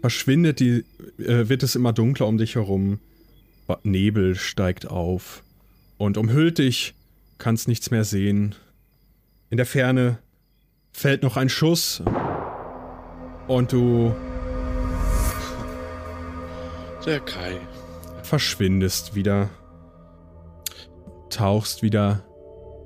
[0.00, 0.84] verschwindet die,
[1.18, 2.98] äh, wird es immer dunkler um dich herum.
[3.84, 5.42] Nebel steigt auf
[5.96, 6.92] und umhüllt dich,
[7.38, 8.54] kannst nichts mehr sehen.
[9.48, 10.18] In der Ferne
[10.92, 12.02] fällt noch ein Schuss
[13.48, 14.14] und du
[17.04, 17.56] Der Kai.
[18.22, 19.50] verschwindest wieder,
[21.30, 22.22] tauchst wieder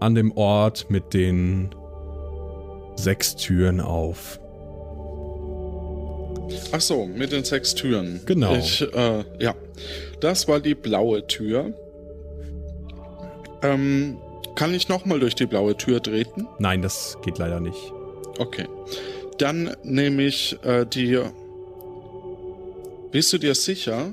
[0.00, 1.74] an dem Ort mit den
[2.96, 4.40] sechs Türen auf.
[6.72, 8.20] Ach so, mit den sechs Türen.
[8.24, 8.54] Genau.
[8.54, 9.54] Ich, äh, ja.
[10.20, 11.74] Das war die blaue Tür.
[13.62, 14.18] Ähm,
[14.54, 16.46] kann ich nochmal durch die blaue Tür treten?
[16.58, 17.92] Nein, das geht leider nicht.
[18.38, 18.66] Okay.
[19.38, 21.20] Dann nehme ich äh, die.
[23.12, 24.12] Bist du dir sicher?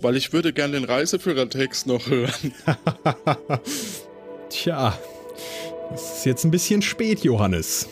[0.00, 2.52] Weil ich würde gern den Reiseführertext noch hören.
[4.50, 4.98] Tja,
[5.94, 7.88] es ist jetzt ein bisschen spät, Johannes.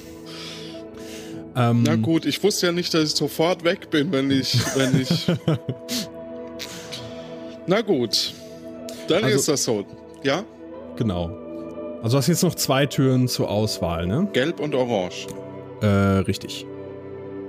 [1.57, 5.01] Ähm, Na gut, ich wusste ja nicht, dass ich sofort weg bin, wenn ich, wenn
[5.01, 5.27] ich.
[7.67, 8.35] Na gut,
[9.09, 9.85] dann Also- ist das so.
[10.23, 10.45] Ja,
[10.97, 11.31] Genau.
[12.03, 14.29] Also hast jetzt noch zwei Türen zur Auswahl, ne?
[14.33, 15.27] gelb und orange.
[15.81, 16.67] Äh, richtig.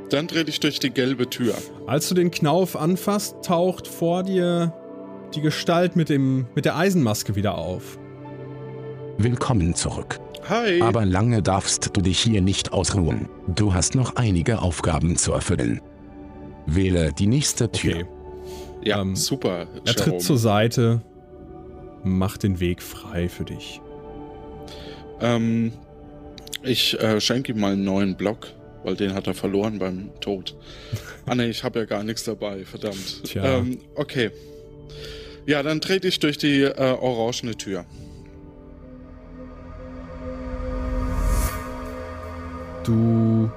[0.10, 1.56] Dann trete ich durch die gelbe Tür.
[1.88, 4.74] Als du den Knauf anfasst, taucht vor dir
[5.34, 7.98] die Gestalt mit, dem, mit der Eisenmaske wieder auf.
[9.18, 10.20] Willkommen zurück.
[10.48, 10.82] Hi.
[10.82, 13.30] Aber lange darfst du dich hier nicht ausruhen.
[13.48, 15.82] Du hast noch einige Aufgaben zu erfüllen.
[16.68, 17.96] Wähle die nächste Tür.
[17.96, 18.06] Okay.
[18.84, 19.68] ja, ähm, super.
[19.86, 21.02] Er tritt zur Seite,
[22.04, 23.82] macht den Weg frei für dich.
[25.20, 25.72] Ähm,
[26.66, 28.48] ich äh, schenke ihm mal einen neuen Block,
[28.84, 30.56] weil den hat er verloren beim Tod.
[31.26, 33.24] ah ne, ich habe ja gar nichts dabei, verdammt.
[33.24, 33.60] Tja.
[33.60, 34.32] Ähm, okay.
[35.46, 37.86] Ja, dann trete ich durch die äh, orangene Tür.
[42.84, 43.52] Du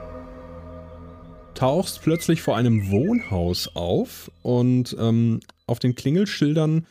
[1.54, 6.86] tauchst plötzlich vor einem Wohnhaus auf und ähm, auf den Klingelschildern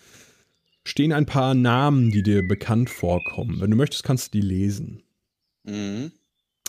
[0.84, 3.60] stehen ein paar Namen, die dir bekannt vorkommen.
[3.60, 5.04] Wenn du möchtest, kannst du die lesen.
[5.68, 6.12] Mhm.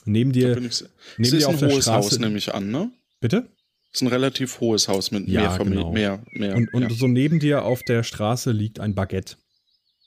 [0.05, 2.11] Neben dir, ich, es neben ist dir ein auf der hohes Straße.
[2.13, 2.91] Haus, nehme ich an, ne?
[3.21, 3.49] Bitte?
[3.93, 5.79] ist ein relativ hohes Haus mit Ja, mehr Familie.
[5.79, 5.93] genau.
[5.93, 6.91] Mehr, mehr, Und, und ja.
[6.91, 9.37] so neben dir auf der Straße liegt ein Baguette.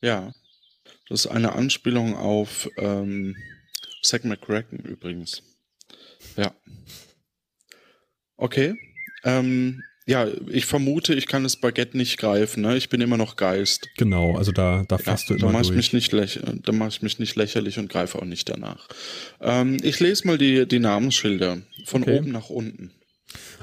[0.02, 0.32] ja.
[1.10, 3.36] Das ist eine Anspielung auf ähm,
[4.02, 5.44] Zack McCracken übrigens.
[6.38, 6.54] Ja.
[8.38, 8.76] Okay.
[9.26, 12.62] Ähm, Ja, ich vermute, ich kann das Baguette nicht greifen.
[12.62, 12.78] Ne?
[12.78, 13.90] Ich bin immer noch Geist.
[13.98, 15.78] Genau, also da, da fasst ja, du immer da mach durch.
[15.80, 18.88] Ich mich nicht da mache ich mich nicht lächerlich und greife auch nicht danach.
[19.40, 22.20] Ähm, ich lese mal die, die Namensschilder von Okay.
[22.20, 22.92] oben nach unten.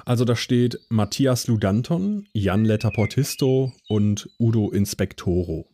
[0.05, 5.69] Also da steht Matthias Ludanton, Jan Letterportisto und Udo Inspectoro.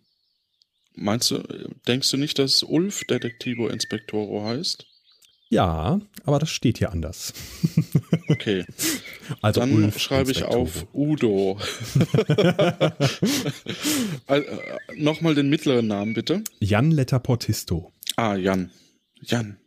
[0.96, 1.42] Meinst du,
[1.86, 4.86] denkst du nicht, dass Ulf Detektivo Inspectoro heißt?
[5.54, 7.32] Ja, aber das steht hier anders.
[8.26, 8.64] Okay.
[9.42, 11.58] Also Dann Ulf schreibe ich auf Udo.
[14.26, 14.42] äh,
[14.96, 16.42] Nochmal den mittleren Namen, bitte.
[16.58, 17.92] Jan Letterportisto.
[18.16, 18.70] Ah, Jan.
[19.20, 19.58] Jan.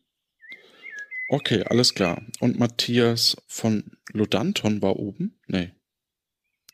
[1.30, 2.24] Okay, alles klar.
[2.40, 5.40] Und Matthias von Ludanton war oben?
[5.48, 5.72] Nee.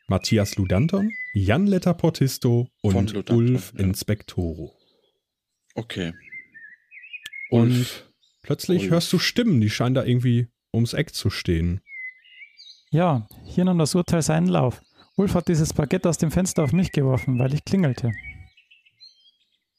[0.06, 3.84] Matthias Ludanton, Jan Letterportisto und Ludanton, Ulf ja.
[3.84, 4.74] Inspectoro.
[5.74, 6.14] Okay.
[7.50, 8.04] Und Ulf.
[8.44, 11.80] Plötzlich hörst du Stimmen, die scheinen da irgendwie ums Eck zu stehen.
[12.90, 14.80] Ja, hier nahm das Urteil seinen Lauf.
[15.16, 18.12] Ulf hat dieses Baguette aus dem Fenster auf mich geworfen, weil ich klingelte.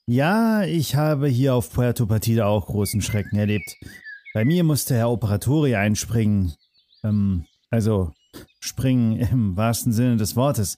[0.05, 3.77] Ja, ich habe hier auf Puerto Partida auch großen Schrecken erlebt.
[4.33, 6.53] Bei mir musste Herr Operatori einspringen.
[7.03, 8.13] Ähm, also
[8.59, 10.77] springen im wahrsten Sinne des Wortes.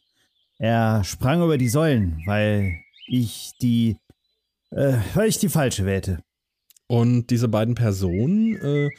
[0.59, 3.97] Er sprang über die Säulen, weil ich die,
[4.71, 6.23] äh, weil ich die falsche wählte.
[6.87, 8.89] Und diese beiden Personen, äh,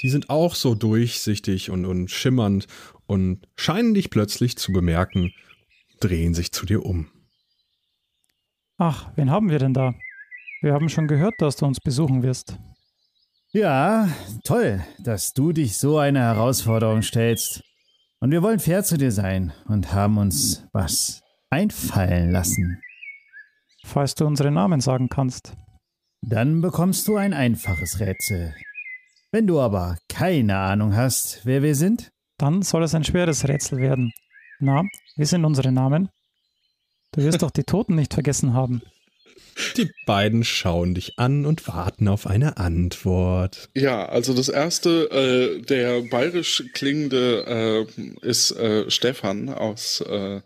[0.00, 2.66] die sind auch so durchsichtig und, und schimmernd
[3.06, 5.32] und scheinen dich plötzlich zu bemerken,
[6.00, 7.08] drehen sich zu dir um.
[8.78, 9.94] Ach, wen haben wir denn da?
[10.60, 12.58] Wir haben schon gehört, dass du uns besuchen wirst.
[13.52, 14.08] Ja,
[14.44, 17.62] toll, dass du dich so eine Herausforderung stellst.
[18.20, 22.80] Und wir wollen fair zu dir sein und haben uns was einfallen lassen.
[23.84, 25.56] Falls du unsere Namen sagen kannst.
[26.22, 28.54] Dann bekommst du ein einfaches Rätsel.
[29.30, 33.78] Wenn du aber keine Ahnung hast, wer wir sind, Dann soll es ein schweres Rätsel
[33.78, 34.12] werden.
[34.60, 34.84] Na,
[35.16, 36.08] wie sind unsere Namen?
[37.12, 38.80] Du wirst doch die Toten nicht vergessen haben.
[39.76, 43.68] Die beiden schauen dich an und warten auf eine Antwort.
[43.74, 50.40] Ja, also das erste, äh, der bayerisch klingende äh, ist äh, Stefan aus, äh,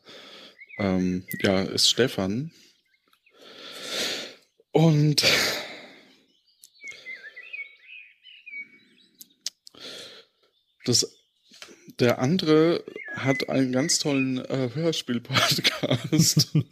[0.78, 2.52] ähm, ja, ist Stefan.
[4.72, 5.22] Und
[10.84, 11.14] das,
[12.00, 12.82] der andere
[13.14, 16.52] hat einen ganz tollen äh, Hörspiel-Podcast.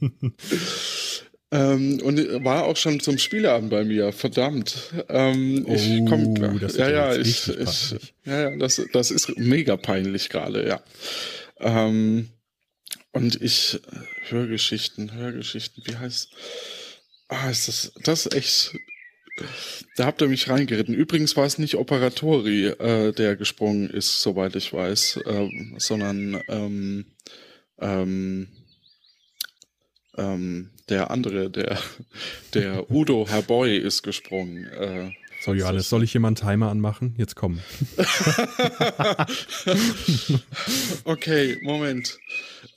[1.53, 4.93] Ähm, und war auch schon zum Spieleabend bei mir, verdammt.
[5.09, 9.77] Ähm, ich Oh, komm, das ja, ja ich, ich, ja, ja, das, das ist mega
[9.77, 10.81] peinlich gerade, ja.
[11.59, 12.29] Ähm,
[13.11, 16.29] und ich äh, Hörgeschichten, Hörgeschichten, wie heißt?
[17.31, 18.75] Ah, ist das, das ist echt.
[19.97, 20.95] Da habt ihr mich reingeritten.
[20.95, 27.07] Übrigens war es nicht Operatori, äh, der gesprungen ist, soweit ich weiß, ähm, sondern ähm,
[27.79, 28.49] ähm,
[30.19, 31.79] ähm, der andere, der,
[32.55, 34.67] der Udo Herboy ist gesprungen.
[34.67, 37.15] Äh, So, Johannes, soll ich einen Timer anmachen?
[37.17, 37.61] Jetzt komm.
[41.05, 42.19] okay, Moment.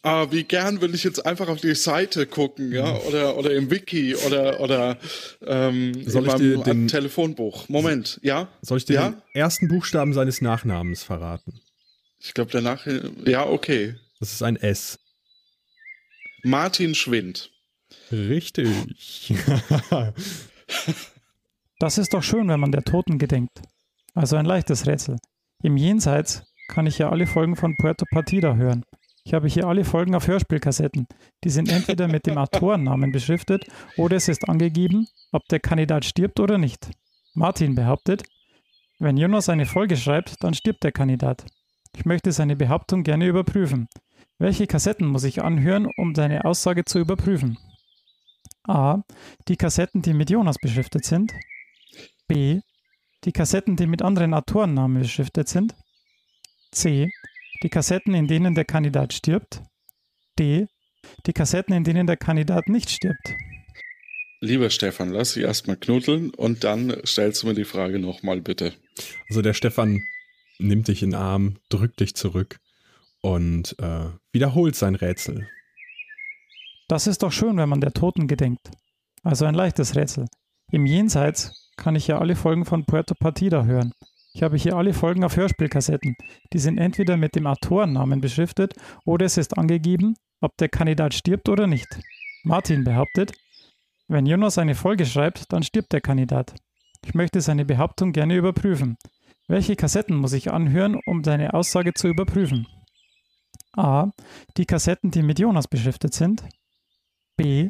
[0.06, 3.72] Ah, wie gern will ich jetzt einfach auf die Seite gucken, ja, oder, oder im
[3.72, 4.98] Wiki oder, oder
[5.46, 7.70] ähm, Soll in ich dir meinem den- Telefonbuch.
[7.70, 8.50] Moment, ja?
[8.62, 9.10] Soll ich dir Ja?
[9.12, 11.62] den ersten Buchstaben seines Nachnamens verraten?
[12.20, 12.86] Ich glaube, danach.
[13.26, 13.96] Ja, okay.
[14.20, 15.00] Das ist ein S.
[16.44, 17.50] Martin Schwind.
[18.12, 18.70] Richtig.
[21.80, 23.62] Das ist doch schön, wenn man der Toten gedenkt.
[24.14, 25.18] Also ein leichtes Rätsel.
[25.64, 28.86] Im Jenseits kann ich ja alle Folgen von Puerto Partida hören.
[29.26, 31.08] Ich habe hier alle Folgen auf Hörspielkassetten.
[31.44, 33.66] Die sind entweder mit dem Autorennamen beschriftet
[33.98, 36.90] oder es ist angegeben, ob der Kandidat stirbt oder nicht.
[37.34, 38.24] Martin behauptet,
[39.00, 41.46] wenn Jonas eine Folge schreibt, dann stirbt der Kandidat.
[41.96, 43.88] Ich möchte seine Behauptung gerne überprüfen.
[44.40, 47.58] Welche Kassetten muss ich anhören, um seine Aussage zu überprüfen?
[48.68, 49.02] A.
[49.48, 51.34] Die Kassetten, die mit Jonas beschriftet sind.
[52.28, 52.62] B.
[53.24, 55.76] Die Kassetten, die mit anderen Autorennamen beschriftet sind.
[56.72, 57.10] C.
[57.64, 59.62] Die Kassetten, in denen der Kandidat stirbt.
[60.38, 60.68] D.
[61.26, 63.36] Die Kassetten, in denen der Kandidat nicht stirbt.
[64.42, 68.74] Lieber Stefan, lass dich erstmal knuddeln und dann stellst du mir die Frage nochmal, bitte.
[69.30, 70.02] Also der Stefan
[70.60, 72.60] nimmt dich in den Arm, drückt dich zurück
[73.22, 75.48] und äh, wiederholt sein Rätsel.
[76.90, 78.72] Das ist doch schön, wenn man der Toten gedenkt.
[79.24, 80.28] Also ein leichtes Rätsel.
[80.70, 83.94] Im Jenseits kann ich ja alle Folgen von Puerto Partida hören.
[84.36, 86.16] Ich habe hier alle Folgen auf Hörspielkassetten.
[86.52, 88.74] Die sind entweder mit dem Autorennamen beschriftet
[89.06, 91.88] oder es ist angegeben, ob der Kandidat stirbt oder nicht.
[92.44, 93.32] Martin behauptet,
[94.08, 96.56] wenn Jonas eine Folge schreibt, dann stirbt der Kandidat.
[97.06, 98.98] Ich möchte seine Behauptung gerne überprüfen.
[99.48, 102.68] Welche Kassetten muss ich anhören, um seine Aussage zu überprüfen?
[103.74, 104.12] A.
[104.58, 106.44] Die Kassetten, die mit Jonas beschriftet sind.
[107.38, 107.70] B.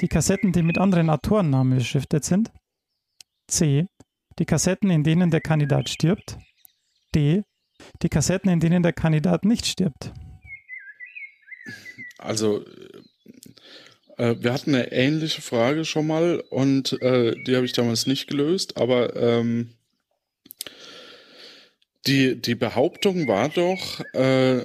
[0.00, 2.50] Die Kassetten, die mit anderen Autorennamen beschriftet sind.
[3.48, 3.86] C.
[4.40, 6.38] Die Kassetten, in denen der Kandidat stirbt.
[7.14, 7.42] D.
[8.02, 10.14] Die Kassetten, in denen der Kandidat nicht stirbt.
[12.16, 12.64] Also,
[14.16, 18.28] äh, wir hatten eine ähnliche Frage schon mal und äh, die habe ich damals nicht
[18.28, 19.74] gelöst, aber ähm,
[22.06, 24.64] die, die Behauptung war doch, äh,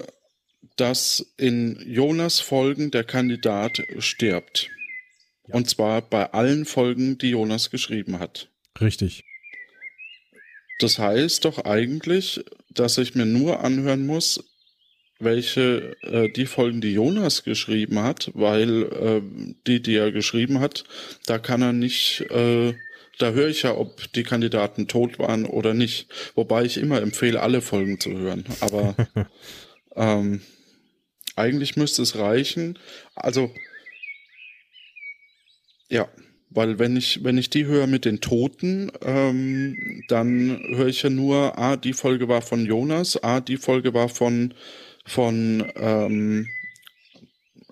[0.78, 4.70] dass in Jonas Folgen der Kandidat stirbt.
[5.48, 5.56] Ja.
[5.56, 8.50] Und zwar bei allen Folgen, die Jonas geschrieben hat.
[8.80, 9.26] Richtig.
[10.80, 14.44] Das heißt doch eigentlich, dass ich mir nur anhören muss,
[15.20, 19.22] welche äh, die Folgen, die Jonas geschrieben hat, weil äh,
[19.66, 20.84] die, die er geschrieben hat,
[21.26, 22.74] da kann er nicht, äh,
[23.18, 26.08] da höre ich ja, ob die Kandidaten tot waren oder nicht.
[26.36, 28.44] Wobei ich immer empfehle, alle Folgen zu hören.
[28.60, 28.96] Aber
[29.96, 30.42] ähm,
[31.38, 32.78] eigentlich müsste es reichen.
[33.16, 33.52] Also
[35.90, 36.10] ja,
[36.56, 41.10] weil wenn ich, wenn ich die höre mit den Toten, ähm, dann höre ich ja
[41.10, 44.54] nur, ah, die Folge war von Jonas, ah, die Folge war von,
[45.06, 46.48] von ähm,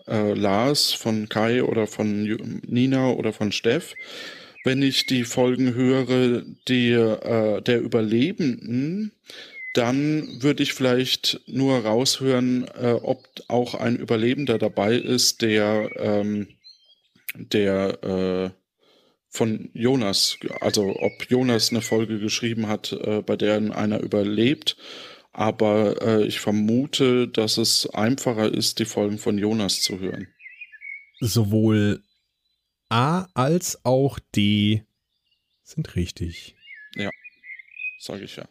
[0.08, 2.24] äh, Lars, von Kai oder von
[2.68, 3.96] Nina oder von Steff.
[4.66, 9.12] Wenn ich die Folgen höre, die äh, der Überlebenden,
[9.74, 16.48] dann würde ich vielleicht nur raushören, äh, ob auch ein Überlebender dabei ist, der ähm,
[17.36, 18.63] der äh,
[19.34, 24.78] von Jonas, also ob Jonas eine Folge geschrieben hat, äh, bei der einer überlebt.
[25.32, 30.28] Aber äh, ich vermute, dass es einfacher ist, die Folgen von Jonas zu hören.
[31.20, 32.04] Sowohl
[32.90, 34.84] A als auch D
[35.64, 36.56] sind richtig.
[36.96, 37.10] Ja,
[37.98, 38.48] sage ich ja.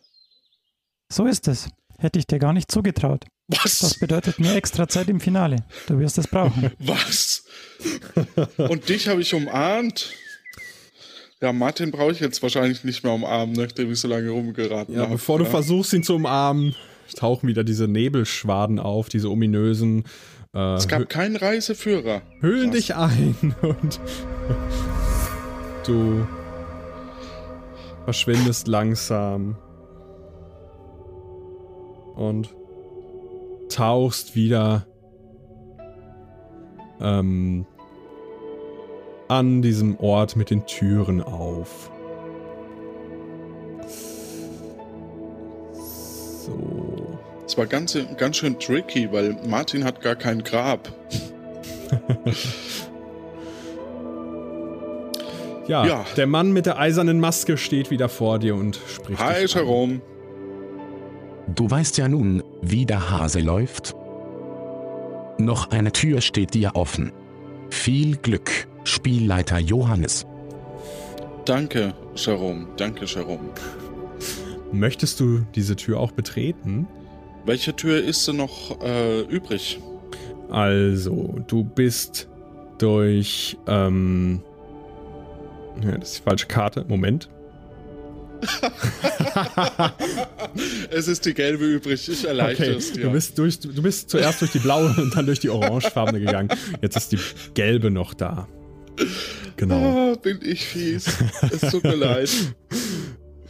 [1.09, 1.69] So ist es.
[1.99, 3.25] Hätte ich dir gar nicht zugetraut.
[3.47, 3.79] Was?
[3.79, 5.65] Das bedeutet mir extra Zeit im Finale.
[5.87, 6.73] Du wirst es brauchen.
[6.81, 7.45] Was?
[8.57, 10.13] Und dich habe ich umarmt?
[11.43, 15.03] Ja, Martin brauche ich jetzt wahrscheinlich nicht mehr umarmen, nachdem ich so lange rumgeraten ja,
[15.03, 15.15] habe.
[15.15, 16.77] Bevor du versuchst, ihn zu umarmen,
[17.17, 20.05] tauchen wieder diese Nebelschwaden auf, diese ominösen.
[20.55, 22.23] Äh, es gab keinen Reiseführer.
[22.41, 22.71] Was?
[22.71, 24.01] dich ein und
[25.85, 26.25] du
[28.05, 29.57] verschwindest langsam
[32.15, 32.55] und
[33.69, 34.87] tauchst wieder
[37.01, 37.67] ähm,
[39.33, 41.91] an diesem Ort mit den Türen auf.
[46.47, 47.19] So.
[47.47, 50.93] Es war ganz, ganz schön tricky, weil Martin hat gar kein Grab.
[55.67, 59.19] ja, ja, der Mann mit der eisernen Maske steht wieder vor dir und spricht.
[59.19, 60.03] Hi, Jerome.
[61.55, 63.95] Du weißt ja nun, wie der Hase läuft.
[65.39, 67.13] Noch eine Tür steht dir offen.
[67.71, 70.27] Viel Glück, Spielleiter Johannes.
[71.45, 72.67] Danke, Jerome.
[72.77, 73.51] Danke, Jerome.
[74.73, 76.87] Möchtest du diese Tür auch betreten?
[77.45, 79.81] Welche Tür ist denn noch äh, übrig?
[80.51, 82.29] Also, du bist
[82.79, 83.57] durch.
[83.67, 84.41] Ähm,
[85.83, 86.85] ja, das ist die falsche Karte.
[86.89, 87.29] Moment.
[90.91, 92.79] es ist die gelbe übrig, ich erleichtere okay.
[92.79, 93.05] es dir.
[93.05, 96.49] Du bist, durch, du bist zuerst durch die blaue und dann durch die orangefarbene gegangen.
[96.81, 97.19] Jetzt ist die
[97.55, 98.49] gelbe noch da.
[99.57, 100.13] Genau.
[100.13, 101.07] Ah, bin ich fies.
[101.51, 102.31] Es tut mir leid.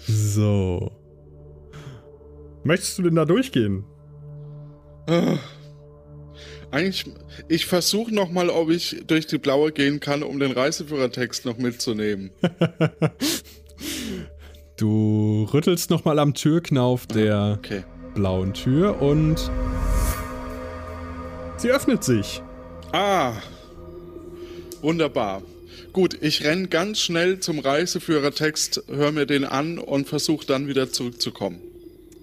[0.05, 0.91] So.
[2.65, 3.85] Möchtest du denn da durchgehen?
[5.07, 5.39] Ah.
[6.73, 7.05] Eigentlich,
[7.49, 12.31] ich versuche nochmal, ob ich durch die blaue gehen kann, um den Reiseführertext noch mitzunehmen.
[14.77, 17.85] Du rüttelst nochmal am Türknauf der okay.
[18.15, 19.51] blauen Tür und
[21.59, 22.43] sie öffnet sich.
[22.93, 23.35] Ah,
[24.83, 25.43] wunderbar.
[25.93, 30.91] Gut, ich renne ganz schnell zum Reiseführertext, höre mir den an und versuche dann wieder
[30.91, 31.61] zurückzukommen.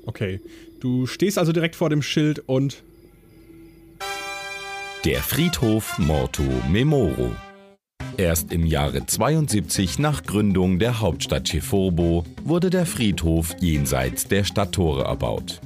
[0.05, 0.39] Okay,
[0.79, 2.83] du stehst also direkt vor dem Schild und...
[5.05, 7.31] Der Friedhof Morto Memoro.
[8.17, 15.05] Erst im Jahre 72 nach Gründung der Hauptstadt Chefurbo wurde der Friedhof jenseits der Stadttore
[15.05, 15.61] erbaut.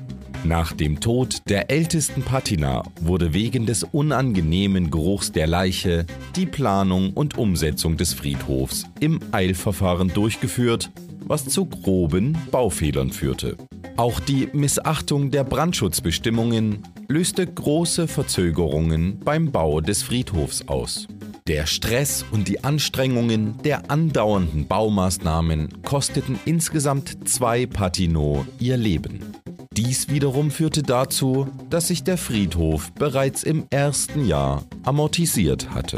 [0.46, 7.12] Nach dem Tod der ältesten Patina wurde wegen des unangenehmen Geruchs der Leiche die Planung
[7.14, 10.92] und Umsetzung des Friedhofs im Eilverfahren durchgeführt,
[11.22, 13.56] was zu groben Baufehlern führte.
[13.96, 21.08] Auch die Missachtung der Brandschutzbestimmungen löste große Verzögerungen beim Bau des Friedhofs aus.
[21.48, 29.43] Der Stress und die Anstrengungen der andauernden Baumaßnahmen kosteten insgesamt zwei Patino ihr Leben.
[29.76, 35.98] Dies wiederum führte dazu, dass sich der Friedhof bereits im ersten Jahr amortisiert hatte.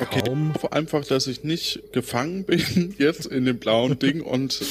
[0.00, 4.62] Okay, ich hoffe einfach, dass ich nicht gefangen bin jetzt in dem blauen Ding und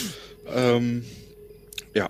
[0.47, 1.05] ähm,
[1.93, 2.09] ja.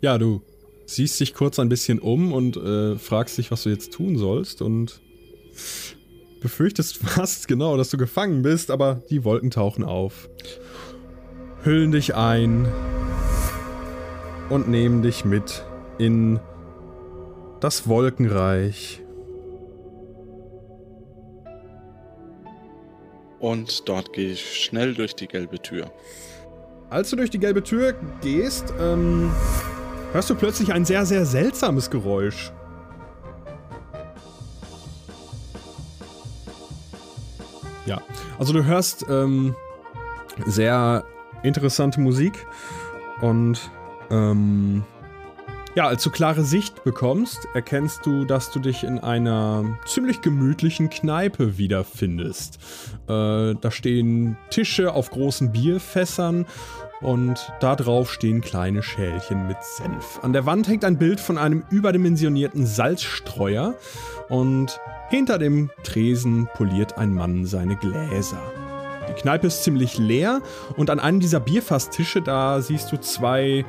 [0.00, 0.40] Ja, du
[0.86, 4.62] siehst dich kurz ein bisschen um und äh, fragst dich, was du jetzt tun sollst
[4.62, 5.02] und
[6.40, 10.30] befürchtest fast genau, dass du gefangen bist, aber die Wolken tauchen auf,
[11.64, 12.68] hüllen dich ein
[14.48, 15.64] und nehmen dich mit
[15.98, 16.40] in
[17.60, 19.02] das Wolkenreich.
[23.40, 25.90] Und dort gehe ich schnell durch die gelbe Tür.
[26.90, 29.30] Als du durch die gelbe Tür gehst, ähm,
[30.12, 32.50] hörst du plötzlich ein sehr, sehr seltsames Geräusch.
[37.86, 38.00] Ja,
[38.38, 39.54] also du hörst ähm,
[40.46, 41.04] sehr
[41.42, 42.46] interessante Musik
[43.20, 43.70] und
[44.10, 44.84] ähm,
[45.74, 50.90] ja, als du klare Sicht bekommst, erkennst du, dass du dich in einer ziemlich gemütlichen
[50.90, 52.58] Kneipe wiederfindest.
[53.06, 56.46] Äh, da stehen Tische auf großen Bierfässern
[57.00, 60.18] und da drauf stehen kleine Schälchen mit Senf.
[60.22, 63.74] An der Wand hängt ein Bild von einem überdimensionierten Salzstreuer
[64.28, 64.80] und
[65.10, 68.42] hinter dem Tresen poliert ein Mann seine Gläser.
[69.08, 70.42] Die Kneipe ist ziemlich leer
[70.76, 73.64] und an einem dieser Bierfasstische da siehst du zwei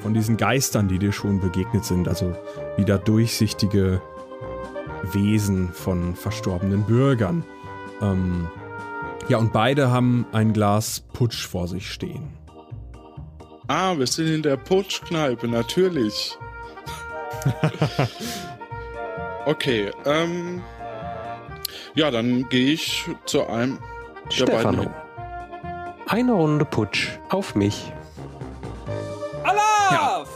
[0.00, 2.36] von diesen Geistern, die dir schon begegnet sind, also
[2.76, 4.00] wieder durchsichtige
[5.12, 7.44] Wesen von verstorbenen Bürgern.
[8.00, 8.48] Ähm,
[9.28, 12.30] ja, und beide haben ein Glas Putsch vor sich stehen.
[13.66, 16.38] Ah, wir sind in der Putschkneipe, natürlich.
[19.46, 20.62] okay, ähm.
[21.94, 23.78] Ja, dann gehe ich zu einem
[24.30, 24.90] Stefano.
[26.06, 27.92] Eine Runde Putsch auf mich.
[29.44, 30.28] Alaf!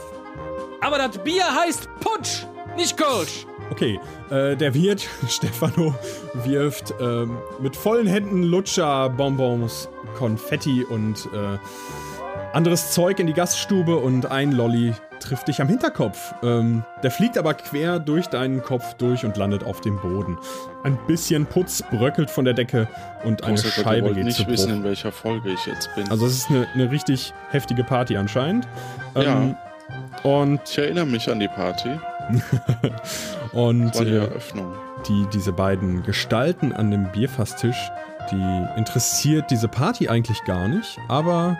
[0.81, 3.47] Aber das Bier heißt Putsch, nicht Kölsch.
[3.71, 3.99] Okay,
[4.31, 5.95] äh, der Wirt, Stefano,
[6.35, 11.59] wirft ähm, mit vollen Händen Lutscher, Bonbons, Konfetti und äh,
[12.53, 16.35] anderes Zeug in die Gaststube und ein Lolli trifft dich am Hinterkopf.
[16.43, 20.39] Ähm, der fliegt aber quer durch deinen Kopf durch und landet auf dem Boden.
[20.83, 22.89] Ein bisschen Putz bröckelt von der Decke
[23.25, 24.77] und eine Gott, ihr Scheibe wollt geht nicht zu wissen, Bruch.
[24.79, 26.11] in welcher Folge ich jetzt bin.
[26.11, 28.67] Also es ist eine, eine richtig heftige Party anscheinend.
[29.15, 29.57] Ähm,
[30.23, 31.91] Und ich erinnere mich an die Party.
[33.53, 34.75] und die äh, Eröffnung.
[35.09, 37.91] die, diese beiden Gestalten an dem Bierfasstisch,
[38.31, 41.59] die interessiert diese Party eigentlich gar nicht, aber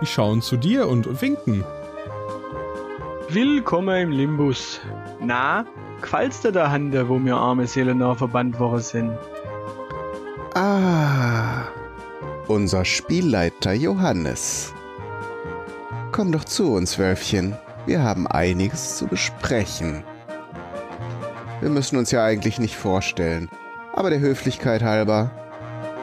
[0.00, 1.64] die schauen zu dir und winken.
[3.28, 4.80] Willkommen im Limbus.
[5.20, 5.64] Na,
[6.00, 9.18] gefällt's dir der Hand, wo mir arme Seelen nach verbannt worden sind?
[10.54, 11.64] Ah,
[12.48, 14.74] unser Spielleiter Johannes.
[16.10, 17.56] Komm doch zu uns, Wölfchen.
[17.86, 20.04] Wir haben einiges zu besprechen.
[21.60, 23.48] Wir müssen uns ja eigentlich nicht vorstellen,
[23.94, 25.30] aber der Höflichkeit halber.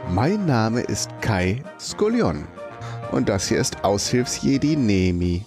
[0.10, 2.48] Mein Name ist Kai Skolion
[3.12, 5.46] und das hier ist Aushilfsjedi Nemi.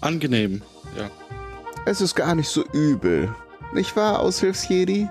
[0.00, 0.62] Angenehm,
[0.96, 1.10] ja.
[1.86, 3.34] Es ist gar nicht so übel,
[3.72, 5.08] nicht wahr, Aushilfsjedi?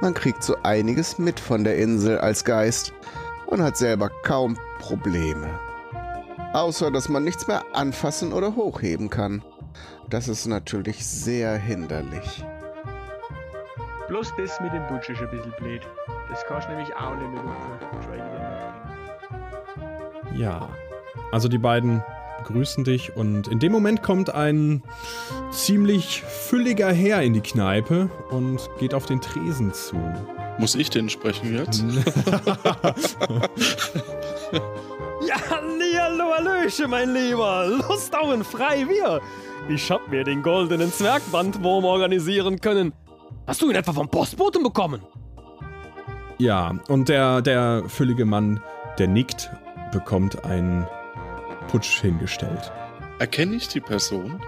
[0.00, 2.92] Man kriegt so einiges mit von der Insel als Geist
[3.46, 5.48] und hat selber kaum Probleme.
[6.52, 9.42] Außer, dass man nichts mehr anfassen oder hochheben kann.
[10.08, 12.44] Das ist natürlich sehr hinderlich.
[14.08, 15.82] Bloß das mit dem Putsch ist ein bisschen blöd.
[16.28, 18.79] Das kannst du nämlich auch nicht mehr machen.
[20.36, 20.68] Ja.
[21.32, 22.02] Also die beiden
[22.38, 24.82] begrüßen dich und in dem Moment kommt ein
[25.50, 29.96] ziemlich fülliger Herr in die Kneipe und geht auf den Tresen zu.
[30.58, 31.84] Muss ich den sprechen jetzt?
[35.26, 37.66] Ja, hallo, hallöche, mein Lieber.
[37.88, 39.20] Lust auf ein Freibier.
[39.68, 42.94] Ich hab mir den goldenen Zwergbandwurm organisieren können.
[43.46, 45.02] Hast du ihn etwa vom Postboten bekommen?
[46.38, 48.62] Ja, und der, der füllige Mann,
[48.98, 49.50] der nickt,
[49.92, 50.86] bekommt einen
[51.68, 52.72] Putsch hingestellt.
[53.18, 54.40] Erkenne ich die Person?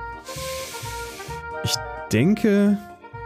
[1.65, 1.75] Ich
[2.13, 2.79] denke,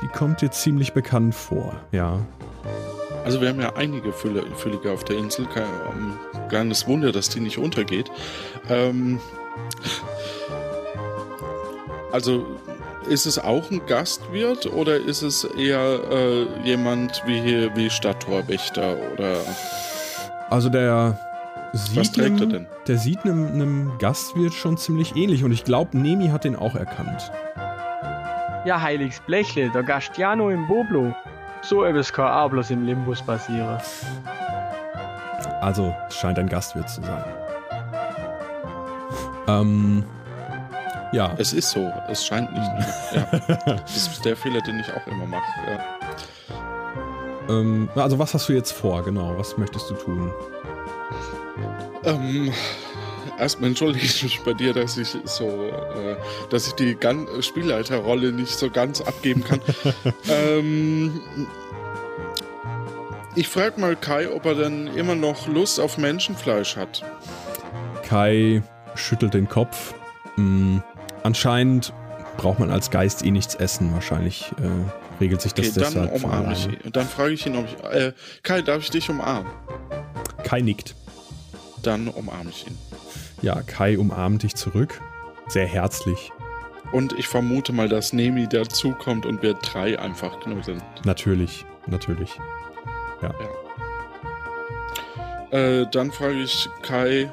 [0.02, 2.18] die kommt dir ziemlich bekannt vor, ja.
[3.24, 5.46] Also wir haben ja einige Füllige auf der Insel.
[5.46, 8.10] Kein, ähm, kleines Wunder, dass die nicht untergeht.
[8.68, 9.18] Ähm,
[12.12, 12.46] also
[13.08, 18.96] ist es auch ein Gastwirt oder ist es eher äh, jemand wie hier wie Stadttorwächter
[19.12, 19.36] oder
[20.50, 21.18] Also der
[21.77, 22.66] Was sieht trägt er einem, denn?
[22.87, 26.74] der sieht einem, einem Gastwirt schon ziemlich ähnlich und ich glaube, Nemi hat den auch
[26.74, 27.31] erkannt.
[28.64, 31.14] Ja, heiliges Blechle, der Gastiano im Boblo.
[31.62, 33.79] So etwas kann auch bloß im Limbus passieren.
[35.61, 37.24] Also es scheint ein Gastwirt zu sein.
[39.49, 40.05] Ähm,
[41.12, 41.35] ja.
[41.39, 42.70] Es ist so, es scheint nicht.
[43.14, 43.27] ja.
[43.66, 45.43] Das ist der Fehler, den ich auch immer mache.
[45.68, 45.81] Ja.
[47.49, 49.37] Ähm, also was hast du jetzt vor, genau?
[49.39, 50.33] Was möchtest du tun?
[52.04, 52.52] Ähm,
[53.38, 56.16] erstmal entschuldige ich mich bei dir, dass ich so, äh,
[56.50, 59.61] dass ich die Gan Spielleiterrolle nicht so ganz abgeben kann.
[60.28, 61.20] ähm,
[63.34, 67.02] ich frage mal Kai, ob er denn immer noch Lust auf Menschenfleisch hat.
[68.02, 68.62] Kai
[68.94, 69.94] schüttelt den Kopf.
[70.36, 70.82] Hm,
[71.22, 71.92] anscheinend
[72.36, 73.92] braucht man als Geist eh nichts essen.
[73.92, 76.12] Wahrscheinlich äh, regelt sich das okay, deshalb.
[76.12, 76.92] Dann umarme ich ihn.
[76.92, 77.84] Dann frage ich ihn, ob ich.
[77.90, 79.50] Äh, Kai, darf ich dich umarmen?
[80.43, 80.95] Kai nickt.
[81.82, 82.76] Dann umarme ich ihn.
[83.43, 85.01] Ja, Kai umarmt dich zurück.
[85.49, 86.32] Sehr herzlich.
[86.93, 90.82] Und ich vermute mal, dass Nemi dazukommt und wir drei einfach knuddeln.
[91.05, 92.30] Natürlich, natürlich.
[93.22, 93.34] Ja.
[95.53, 95.59] ja.
[95.59, 97.30] Äh, dann frage ich Kai.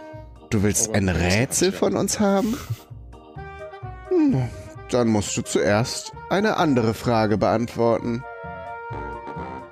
[0.49, 2.57] Du willst ein Rätsel von uns haben?
[4.09, 4.47] Hm,
[4.91, 8.23] dann musst du zuerst eine andere Frage beantworten.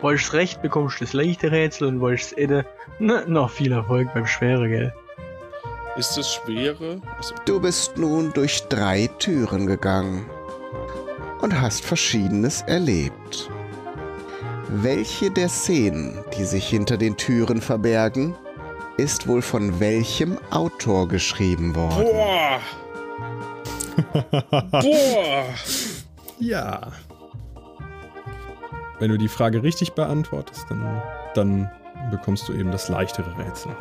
[0.02, 2.66] Wollt's recht, bekommst du das leichte Rätsel und wollt's Edde,
[3.00, 4.94] na, noch viel Erfolg beim Schwere, gell?
[5.98, 7.02] Ist es schwere?
[7.18, 10.26] Also du bist nun durch drei Türen gegangen
[11.42, 13.50] und hast Verschiedenes erlebt.
[14.70, 18.36] Welche der Szenen, die sich hinter den Türen verbergen,
[18.98, 22.06] ist wohl von welchem Autor geschrieben worden?
[22.06, 22.60] Boah!
[24.72, 25.46] Boah!
[26.40, 26.92] ja.
[29.02, 31.02] Wenn du die Frage richtig beantwortest, dann,
[31.34, 31.72] dann
[32.12, 33.76] bekommst du eben das leichtere Rätsel.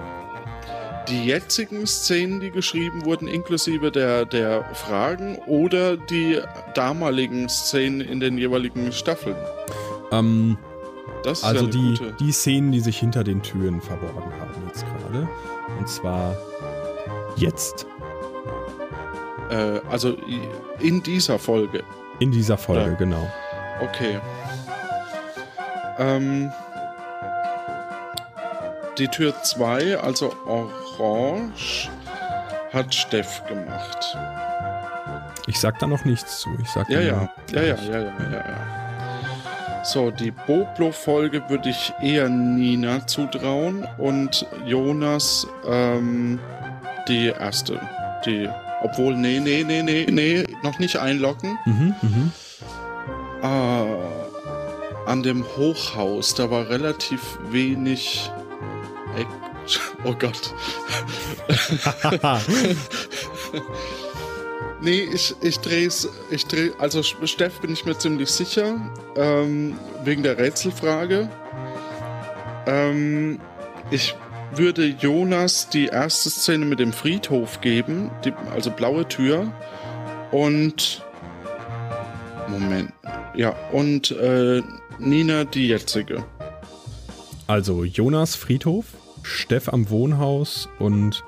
[1.11, 6.41] Die jetzigen Szenen, die geschrieben wurden, inklusive der, der Fragen oder die
[6.73, 9.37] damaligen Szenen in den jeweiligen Staffeln?
[10.11, 10.57] Ähm,
[11.27, 15.29] also ja die, die Szenen, die sich hinter den Türen verborgen haben jetzt gerade.
[15.79, 16.35] Und zwar
[17.37, 17.87] jetzt.
[19.51, 20.17] Äh, also
[20.79, 21.85] in dieser Folge.
[22.21, 22.97] In dieser Folge, ja.
[22.97, 23.31] genau.
[23.83, 24.19] Okay.
[26.01, 26.51] Ähm,
[28.99, 31.89] die Tür 2, also Orange,
[32.73, 34.17] hat Steff gemacht.
[35.47, 36.49] Ich sag da noch nichts zu.
[36.63, 37.29] Ich sag ja, ja.
[37.53, 39.85] Ja, ja, ja, ja, ja, ja.
[39.85, 46.39] So, die Boblo-Folge würde ich eher Nina zutrauen und Jonas ähm,
[47.09, 47.81] die erste.
[48.25, 48.49] Die,
[48.83, 51.59] obwohl, nee, nee, nee, nee, nee, noch nicht einloggen.
[51.65, 52.33] Mhm, mhm.
[53.43, 54.20] Äh,
[55.11, 58.31] an dem Hochhaus, da war relativ wenig
[60.05, 60.55] Oh Gott.
[64.81, 66.09] nee, ich, ich drehe es.
[66.31, 68.81] Ich dreh, also Steff bin ich mir ziemlich sicher.
[69.17, 71.29] Ähm, wegen der Rätselfrage.
[72.67, 73.41] Ähm,
[73.91, 74.15] ich
[74.55, 79.53] würde Jonas die erste Szene mit dem Friedhof geben, die, also blaue Tür.
[80.31, 81.05] Und.
[82.49, 82.93] Moment.
[83.35, 84.63] Ja, und äh,
[85.01, 86.25] Nina die jetzige.
[87.47, 88.85] Also Jonas Friedhof,
[89.23, 91.25] Steff am Wohnhaus und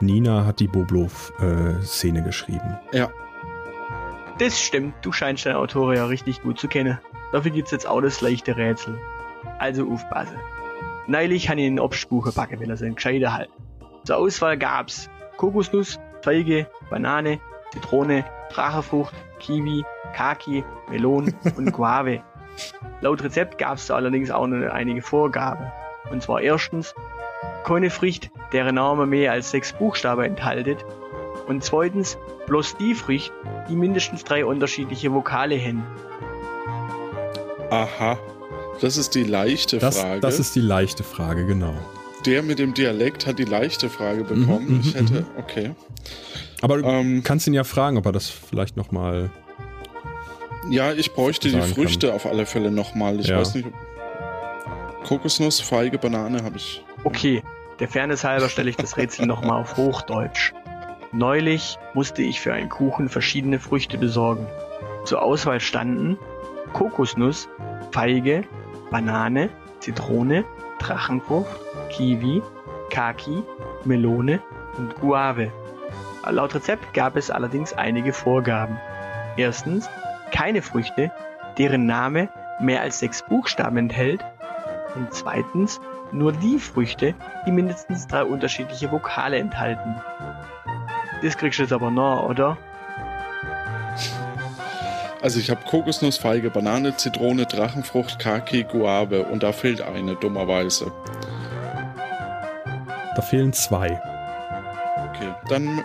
[0.00, 2.78] Nina hat die Boblo-Szene geschrieben.
[2.92, 3.10] Ja.
[4.38, 6.98] Das stimmt, du scheinst deine Autorin ja richtig gut zu kennen.
[7.32, 8.98] Dafür gibt's jetzt auch das leichte Rätsel.
[9.58, 10.36] Also aufpassen.
[11.08, 13.48] Neulich habe ich einen Obstbuche packen, weil er sein gescheiter halt.
[14.04, 17.40] Zur Auswahl gab's Kokosnuss, Feige, Banane,
[17.72, 22.22] Zitrone, Drachenfrucht, Kiwi, Kaki, Melon und Guave.
[23.00, 25.66] Laut Rezept gab's da allerdings auch noch einige Vorgaben.
[26.10, 26.94] Und zwar erstens
[27.64, 30.84] keine Frucht, deren Name mehr als sechs Buchstaben enthaltet.
[31.48, 33.32] Und zweitens bloß die Frucht,
[33.68, 35.82] die mindestens drei unterschiedliche Vokale haben.
[37.70, 38.18] Aha,
[38.80, 40.20] das ist die leichte das, Frage.
[40.20, 41.74] Das ist die leichte Frage, genau.
[42.24, 44.68] Der mit dem Dialekt hat die leichte Frage bekommen.
[44.68, 45.26] Mhm, ich mhm, hätte, mhm.
[45.38, 45.70] okay.
[46.62, 49.30] Aber du ähm, kannst ihn ja fragen, ob er das vielleicht nochmal.
[50.70, 52.16] Ja, ich bräuchte die Früchte kann.
[52.16, 53.20] auf alle Fälle nochmal.
[53.20, 53.38] Ich Ja.
[53.38, 53.68] weiß nicht.
[55.04, 56.84] Kokosnuss, Feige, Banane habe ich.
[57.04, 57.42] Okay,
[57.78, 60.52] der Fairness halber stelle ich das Rätsel nochmal auf Hochdeutsch.
[61.12, 64.46] Neulich musste ich für einen Kuchen verschiedene Früchte besorgen.
[65.04, 66.18] Zur Auswahl standen
[66.72, 67.48] Kokosnuss,
[67.92, 68.42] Feige,
[68.90, 69.48] Banane,
[69.80, 70.44] Zitrone,
[70.80, 71.54] Drachenfrucht,
[71.90, 72.42] Kiwi,
[72.90, 73.42] Kaki,
[73.84, 74.40] Melone
[74.76, 75.52] und Guave.
[76.28, 78.78] Laut Rezept gab es allerdings einige Vorgaben.
[79.36, 79.88] Erstens,
[80.30, 81.10] keine Früchte,
[81.58, 82.28] deren Name
[82.60, 84.24] mehr als sechs Buchstaben enthält.
[84.94, 85.80] Und zweitens,
[86.12, 87.14] nur die Früchte,
[87.46, 89.96] die mindestens drei unterschiedliche Vokale enthalten.
[91.22, 92.56] Das kriegst du jetzt aber noch, oder?
[95.22, 100.92] Also ich habe Kokosnuss, Feige, Banane, Zitrone, Drachenfrucht, Kaki, Guave und da fehlt eine, dummerweise.
[103.16, 104.00] Da fehlen zwei.
[105.08, 105.82] Okay, dann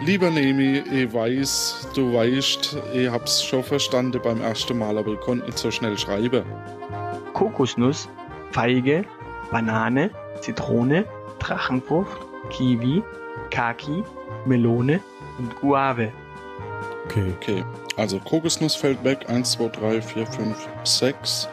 [0.00, 5.20] Lieber Nemi, ich weiß, du weißt, ich hab's schon verstanden beim ersten Mal, aber ich
[5.20, 6.44] konnte nicht so schnell schreiben.
[7.34, 8.08] Kokosnuss,
[8.52, 9.04] Feige,
[9.50, 11.04] Banane, Zitrone,
[11.40, 12.16] Drachenfrucht,
[12.50, 13.02] Kiwi,
[13.50, 14.04] Kaki,
[14.46, 15.00] Melone
[15.38, 16.12] und Guave.
[17.04, 17.32] Okay.
[17.40, 17.64] Okay,
[17.96, 19.28] also Kokosnuss fällt weg.
[19.28, 21.48] 1, 2, 3, 4, 5, 6.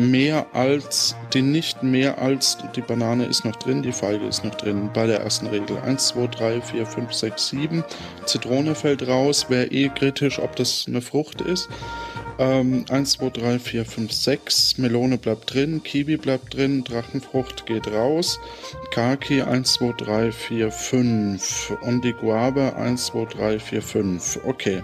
[0.00, 4.54] Mehr als, die nicht mehr als, die Banane ist noch drin, die Feige ist noch
[4.54, 5.76] drin bei der ersten Regel.
[5.76, 7.84] 1, 2, 3, 4, 5, 6, 7.
[8.24, 11.68] Zitrone fällt raus, wäre eh kritisch, ob das eine Frucht ist.
[12.40, 14.78] Ähm, 1, 2, 3, 4, 5, 6.
[14.78, 18.40] Melone bleibt drin, Kiwi bleibt drin, Drachenfrucht geht raus.
[18.92, 21.76] Kaki 1, 2, 3, 4, 5.
[21.82, 24.40] Und die Guave 1, 2, 3, 4, 5.
[24.46, 24.82] Okay.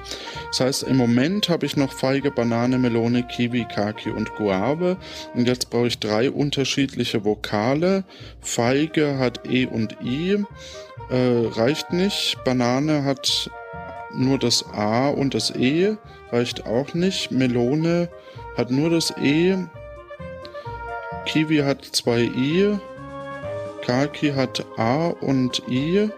[0.49, 4.99] Das heißt, im Moment habe ich noch Feige, Banane, Melone, Kiwi, Kaki und Guave.
[5.33, 8.05] Und jetzt brauche ich drei unterschiedliche Vokale.
[8.43, 10.45] Feige hat E und I.
[11.09, 12.37] Äh, reicht nicht.
[12.45, 13.51] Banane hat
[14.15, 15.97] nur das A und das E.
[16.33, 17.31] Reicht auch nicht.
[17.31, 18.09] Melone
[18.57, 19.57] hat nur das E.
[21.27, 22.79] Kiwi hat zwei I.
[23.85, 26.11] Kaki hat A und I.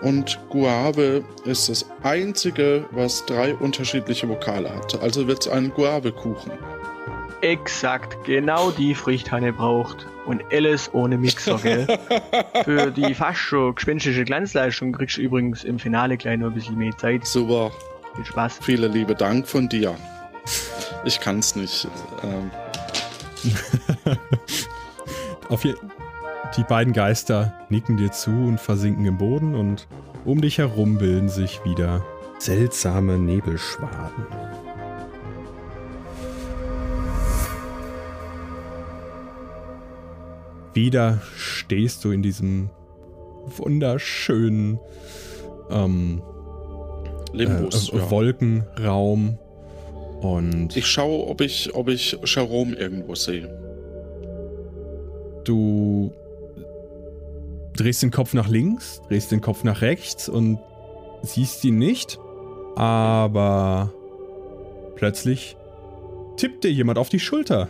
[0.00, 5.00] Und Guave ist das einzige, was drei unterschiedliche Vokale hat.
[5.02, 6.52] Also wird es ein Guave-Kuchen.
[7.40, 10.06] Exakt, genau die Früchthanne braucht.
[10.26, 11.86] Und alles ohne Mixer, gell?
[12.64, 16.76] Für die fast schon gespenstische Glanzleistung kriegst du übrigens im Finale gleich noch ein bisschen
[16.76, 17.24] mehr Zeit.
[17.24, 17.70] Super.
[18.18, 18.58] Viel Spaß.
[18.62, 19.94] Vielen lieben Dank von dir.
[21.04, 21.86] Ich kann's nicht.
[22.24, 22.50] Ähm.
[25.48, 25.76] Auf je
[26.56, 29.86] die beiden Geister nicken dir zu und versinken im Boden und
[30.24, 32.04] um dich herum bilden sich wieder
[32.40, 34.26] seltsame Nebelschwaden.
[40.74, 42.70] Wieder stehst du in diesem
[43.46, 44.80] wunderschönen
[45.70, 46.20] ähm,
[47.32, 48.10] Limbus, äh, ja.
[48.10, 49.38] Wolkenraum
[50.20, 53.48] und Ich schaue, ob ich, ob ich Jerome irgendwo sehe.
[55.44, 56.12] du
[57.76, 60.58] drehst den Kopf nach links, drehst den Kopf nach rechts und
[61.22, 62.18] siehst ihn nicht,
[62.76, 63.92] aber
[64.96, 65.56] plötzlich
[66.36, 67.68] tippt dir jemand auf die Schulter.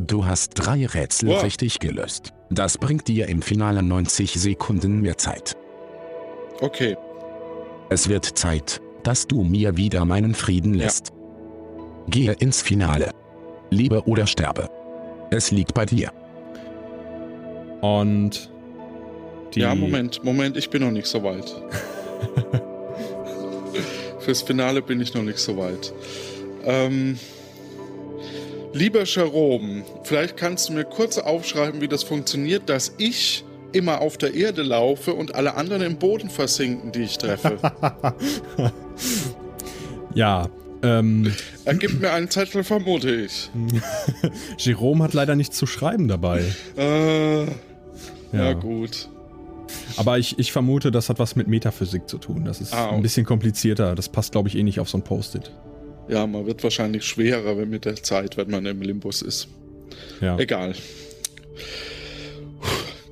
[0.00, 1.44] Du hast drei Rätsel Wow.
[1.44, 2.32] richtig gelöst.
[2.50, 5.56] Das bringt dir im Finale 90 Sekunden mehr Zeit.
[6.60, 6.96] Okay.
[7.90, 11.12] Es wird Zeit, dass du mir wieder meinen Frieden lässt.
[12.08, 13.10] Gehe ins Finale.
[13.70, 14.68] Liebe oder sterbe.
[15.30, 16.10] Es liegt bei dir.
[17.80, 18.50] Und
[19.54, 21.54] die Ja, Moment, Moment, ich bin noch nicht so weit.
[24.20, 25.92] Fürs Finale bin ich noch nicht so weit.
[26.64, 27.18] Ähm,
[28.72, 33.44] lieber Jerome, vielleicht kannst du mir kurz aufschreiben, wie das funktioniert, dass ich
[33.74, 37.58] immer auf der Erde laufe und alle anderen im Boden versinken, die ich treffe.
[40.14, 40.48] Ja,
[40.82, 41.32] ähm,
[41.64, 43.50] er gibt mir einen Zettel, vermute ich.
[44.58, 46.44] Jerome hat leider nichts zu schreiben dabei.
[46.76, 47.50] Äh, Ja.
[48.32, 49.08] ja, gut.
[49.96, 52.44] Aber ich, ich vermute, das hat was mit Metaphysik zu tun.
[52.44, 53.94] Das ist Ah, ein bisschen komplizierter.
[53.96, 55.50] Das passt, glaube ich, eh nicht auf so ein Post-it.
[56.08, 59.48] Ja, man wird wahrscheinlich schwerer, wenn mit der Zeit, wenn man im Limbus ist.
[60.20, 60.38] Ja.
[60.38, 60.74] Egal.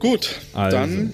[0.02, 1.12] Gut, Also, dann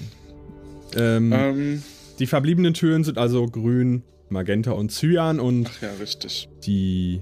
[0.97, 1.83] Ähm, ähm,
[2.17, 6.49] die verbliebenen Türen sind also grün, magenta und cyan und Ach ja, richtig.
[6.65, 7.21] die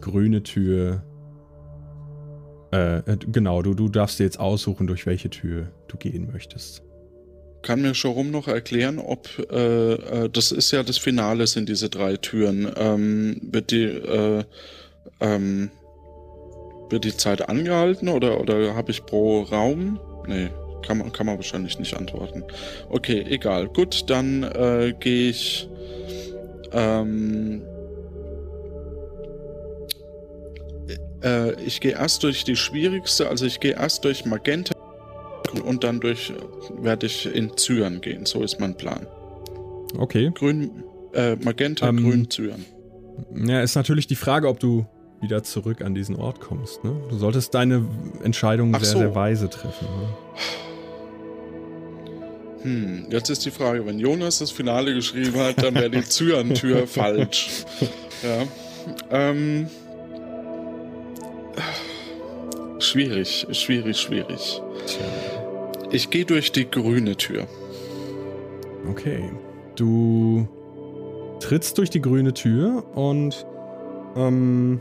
[0.00, 1.02] grüne Tür.
[2.72, 6.84] Äh, äh, genau, du, du darfst dir jetzt aussuchen, durch welche Tür du gehen möchtest.
[7.62, 11.88] kann mir Jerome noch erklären, ob äh, äh, das ist ja das Finale sind diese
[11.90, 12.70] drei Türen.
[12.76, 14.44] Ähm, wird die äh,
[15.18, 15.70] ähm,
[16.88, 19.98] wird die Zeit angehalten oder oder habe ich pro Raum?
[20.26, 20.48] Nee,
[20.86, 22.44] kann man kann man wahrscheinlich nicht antworten.
[22.88, 23.68] Okay, egal.
[23.68, 25.68] Gut, dann äh, gehe ich
[26.72, 27.62] ähm,
[31.22, 34.74] äh, ich gehe erst durch die schwierigste, also ich gehe erst durch Magenta
[35.64, 36.32] und dann durch
[36.80, 38.26] werde ich in Zyan gehen.
[38.26, 39.06] So ist mein Plan.
[39.98, 40.30] Okay.
[40.34, 42.64] Grün, äh, Magenta, Ähm, Grün, Zyan.
[43.34, 44.86] Ja, ist natürlich die Frage, ob du
[45.20, 46.82] wieder zurück an diesen Ort kommst.
[46.84, 46.92] Ne?
[47.08, 47.84] Du solltest deine
[48.22, 48.98] Entscheidung Ach sehr, so.
[48.98, 49.86] sehr weise treffen.
[49.86, 50.08] Ne?
[52.62, 56.86] Hm, jetzt ist die Frage, wenn Jonas das Finale geschrieben hat, dann wäre die Zyan-Tür
[56.86, 57.64] falsch.
[58.22, 58.46] Ja.
[59.10, 59.68] Ähm,
[62.78, 64.60] schwierig, schwierig, schwierig.
[65.90, 67.46] Ich gehe durch die grüne Tür.
[68.90, 69.30] Okay.
[69.76, 70.46] Du
[71.40, 73.46] trittst durch die grüne Tür und
[74.16, 74.80] ähm,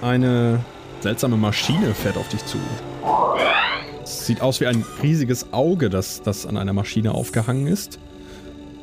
[0.00, 0.60] eine
[1.00, 2.58] seltsame Maschine fährt auf dich zu.
[4.02, 7.98] Es sieht aus wie ein riesiges Auge, das, das an einer Maschine aufgehangen ist.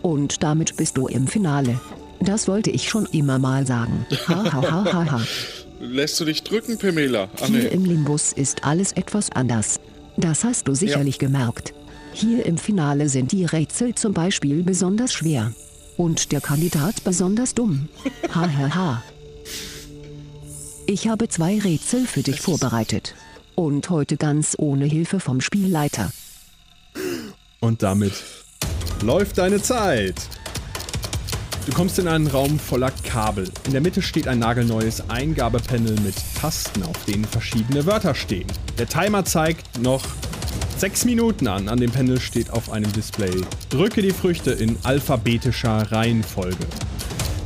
[0.01, 1.79] Und damit bist du im Finale.
[2.21, 4.05] Das wollte ich schon immer mal sagen.
[4.27, 5.21] Ha, ha, ha, ha, ha.
[5.79, 7.29] Lässt du dich drücken, Pamela?
[7.41, 7.67] Ah, Hier nee.
[7.67, 9.79] im Limbus ist alles etwas anders.
[10.17, 11.73] Das hast du sicherlich gemerkt.
[12.11, 15.53] Hier im Finale sind die Rätsel zum Beispiel besonders schwer.
[15.95, 17.87] Und der Kandidat besonders dumm.
[18.33, 19.03] Ha, ha, ha.
[20.91, 23.13] Ich habe zwei Rätsel für dich vorbereitet.
[23.53, 26.11] Und heute ganz ohne Hilfe vom Spielleiter.
[27.59, 28.13] Und damit
[29.03, 30.15] läuft deine Zeit.
[31.67, 33.51] Du kommst in einen Raum voller Kabel.
[33.67, 38.47] In der Mitte steht ein nagelneues Eingabepanel mit Tasten, auf denen verschiedene Wörter stehen.
[38.79, 40.03] Der Timer zeigt noch
[40.75, 41.69] sechs Minuten an.
[41.69, 46.65] An dem Panel steht auf einem Display: Drücke die Früchte in alphabetischer Reihenfolge.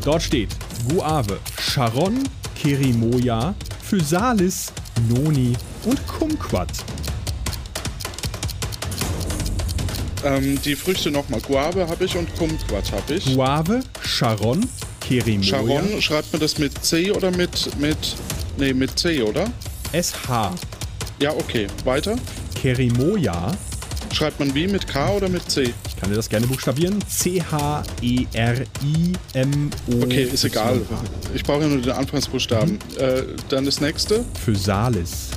[0.06, 0.56] Dort steht
[0.88, 2.24] Guave, Charon,
[2.64, 4.72] Kerimoja, Physalis,
[5.10, 5.52] Noni
[5.84, 6.70] und Kumquat.
[10.24, 11.42] Ähm, die Früchte nochmal.
[11.42, 13.36] Guave habe ich und Kumquat habe ich.
[13.36, 14.66] Guave, Charon,
[15.02, 15.58] Kerimoja.
[15.58, 17.98] Charon, schreibt man das mit C oder mit, mit,
[18.58, 19.52] nee, mit C, oder?
[19.92, 20.54] SH.
[21.20, 21.68] Ja, okay.
[21.84, 22.16] Weiter.
[22.56, 23.52] Kerimoja.
[24.14, 25.74] Schreibt man wie, mit K oder mit C?
[26.04, 27.00] Kann dir das gerne buchstabieren.
[27.08, 27.94] C-H-E-R-I-M-O.
[30.04, 30.82] Okay, ist egal.
[31.34, 32.78] Ich brauche ja nur den Anfangsbuchstaben.
[33.00, 34.26] Äh, dann das nächste.
[34.44, 35.30] Physalis.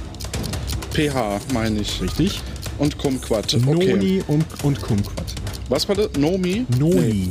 [0.93, 2.03] PH, meine ich.
[2.03, 2.41] Richtig.
[2.79, 3.55] Und Kumquat.
[3.55, 3.65] Okay.
[3.65, 5.27] Noni und, und Kumquat.
[5.69, 6.09] Was war das?
[6.19, 6.67] Nomi?
[6.77, 7.29] Noni.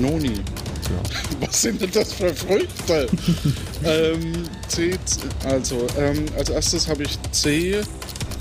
[0.00, 0.32] Noni.
[1.40, 3.06] Was sind denn das für Früchte?
[3.84, 4.98] ähm, C-
[5.44, 7.76] also, ähm, als erstes habe ich C,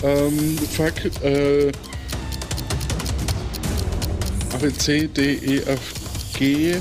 [0.03, 1.71] ähm, fuck, äh,
[4.55, 5.93] habe C, D, E, F,
[6.37, 6.75] G,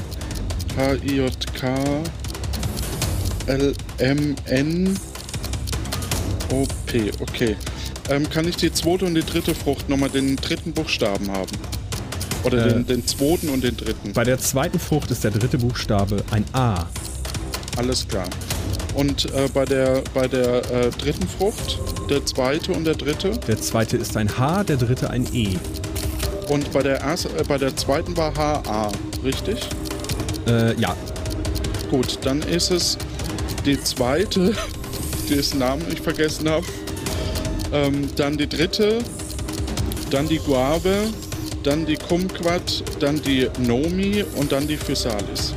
[0.76, 1.74] H, I, J, K,
[3.46, 4.96] L, M, N,
[6.52, 7.56] O, P, okay.
[8.10, 11.50] Ähm, kann ich die zweite und die dritte Frucht nochmal den dritten Buchstaben haben?
[12.44, 12.74] Oder Äh.
[12.74, 14.12] den, den zweiten und den dritten?
[14.12, 16.86] Bei der zweiten Frucht ist der dritte Buchstabe ein A.
[17.76, 18.28] Alles klar.
[18.94, 23.30] Und äh, bei der, bei der äh, dritten Frucht, der zweite und der dritte?
[23.48, 25.56] Der zweite ist ein H, der dritte ein E.
[26.48, 28.92] Und bei der, erst, äh, bei der zweiten war HA,
[29.24, 29.60] richtig?
[30.46, 30.96] Äh, ja.
[31.90, 32.98] Gut, dann ist es
[33.64, 34.54] die zweite,
[35.30, 36.66] dessen Namen ich vergessen habe.
[37.72, 38.98] Ähm, dann die dritte,
[40.10, 41.08] dann die Guave,
[41.62, 45.54] dann die Kumquat, dann die Nomi und dann die Physalis.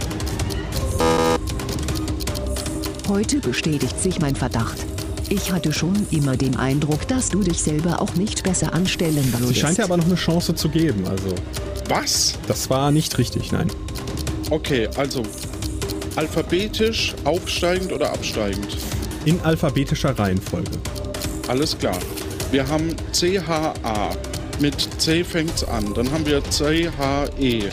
[3.07, 4.96] Heute bestätigt sich mein Verdacht.
[5.29, 9.39] Ich hatte schon immer den Eindruck, dass du dich selber auch nicht besser anstellen Sie
[9.39, 9.59] würdest.
[9.59, 11.35] scheint dir aber noch eine Chance zu geben, also.
[11.89, 12.35] Was?
[12.47, 13.69] Das war nicht richtig, nein.
[14.49, 15.23] Okay, also
[16.15, 18.77] alphabetisch, aufsteigend oder absteigend?
[19.25, 20.71] In alphabetischer Reihenfolge.
[21.47, 21.97] Alles klar.
[22.51, 24.11] Wir haben CHA.
[24.59, 25.93] Mit C fängt's an.
[25.93, 27.69] Dann haben wir CHE.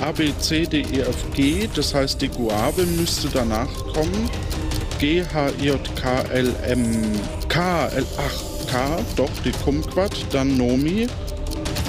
[0.00, 1.68] A, B, C, D, E, F, G.
[1.74, 4.28] Das heißt, die Guave müsste danach kommen.
[4.98, 7.12] G, H, I, J, K, L, M,
[7.48, 10.14] K, L, ach, K, doch, die Kumquat.
[10.32, 11.06] Dann Nomi.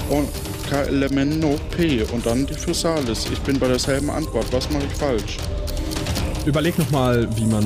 [0.09, 0.27] Und
[0.69, 2.03] K, L, M, N, O, P.
[2.11, 3.27] Und dann die Physalis.
[3.31, 4.47] Ich bin bei derselben Antwort.
[4.51, 5.37] Was mache ich falsch?
[6.45, 7.65] Überleg nochmal, wie man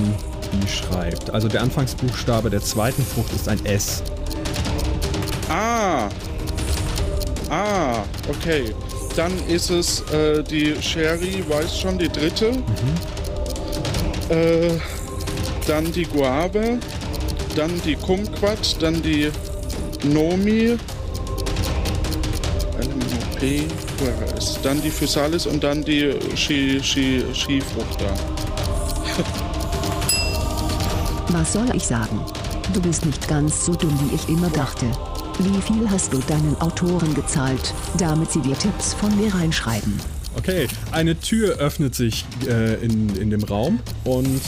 [0.52, 1.30] die schreibt.
[1.32, 4.04] Also der Anfangsbuchstabe der zweiten Frucht ist ein S.
[5.50, 6.10] Ah.
[7.50, 8.74] Ah, okay.
[9.16, 12.52] Dann ist es äh, die Sherry, weiß schon, die dritte.
[14.30, 14.78] Äh,
[15.68, 16.80] dann die Guave.
[17.56, 18.82] Dann die Kumquat.
[18.82, 19.32] Dann die
[20.04, 20.78] Nomi.
[22.80, 23.44] LMOP.
[24.38, 24.60] Ist?
[24.64, 28.14] Dann die Physalis und dann die Ski, Ski, Skifrucht da.
[31.34, 32.20] Was soll ich sagen?
[32.74, 34.86] Du bist nicht ganz so dumm, wie ich immer dachte.
[35.40, 40.00] Wie viel hast du deinen Autoren gezahlt, damit sie dir Tipps von mir reinschreiben?
[40.38, 44.42] Okay, eine Tür öffnet sich äh, in, in dem Raum und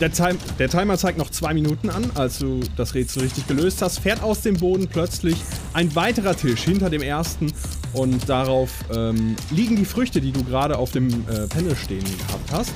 [0.00, 3.82] der, Time, der Timer zeigt noch zwei Minuten an, als du das Rätsel richtig gelöst
[3.82, 3.98] hast.
[3.98, 5.36] Fährt aus dem Boden plötzlich
[5.74, 7.52] ein weiterer Tisch hinter dem ersten
[7.92, 12.52] und darauf ähm, liegen die Früchte, die du gerade auf dem äh, Panel stehen gehabt
[12.52, 12.72] hast.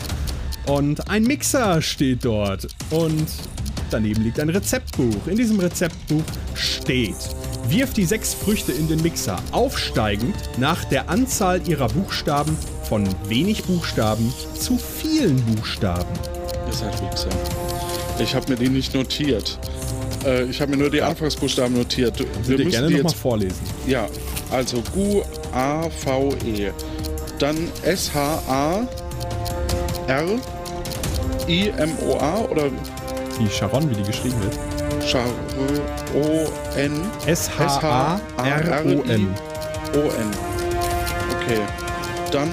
[0.67, 3.27] Und ein Mixer steht dort und
[3.91, 5.27] daneben liegt ein Rezeptbuch.
[5.27, 6.23] In diesem Rezeptbuch
[6.55, 7.17] steht,
[7.69, 13.65] wirf die sechs Früchte in den Mixer, aufsteigend nach der Anzahl ihrer Buchstaben von wenig
[13.65, 16.44] Buchstaben zu vielen Buchstaben.
[16.75, 17.29] Seid Wichser.
[18.19, 19.59] Ich habe mir die nicht notiert.
[20.25, 22.19] Äh, ich habe mir nur die Anfangsbuchstaben notiert.
[22.19, 23.61] Du- Würde dir müssen gerne nochmal vorlesen.
[23.87, 24.07] Ja,
[24.51, 25.23] also Gu,
[25.53, 26.71] A, V, E.
[27.39, 28.87] Dann S, H, A,
[30.07, 30.25] R,
[31.49, 32.65] I, M, O, A oder
[33.41, 34.59] Die Sharon, wie die geschrieben wird.
[35.05, 35.27] Char,
[36.15, 36.47] O,
[36.79, 36.93] N.
[37.27, 39.35] S-H-A-R-O-N.
[39.95, 40.31] O, N.
[41.43, 41.61] Okay.
[42.31, 42.49] Dann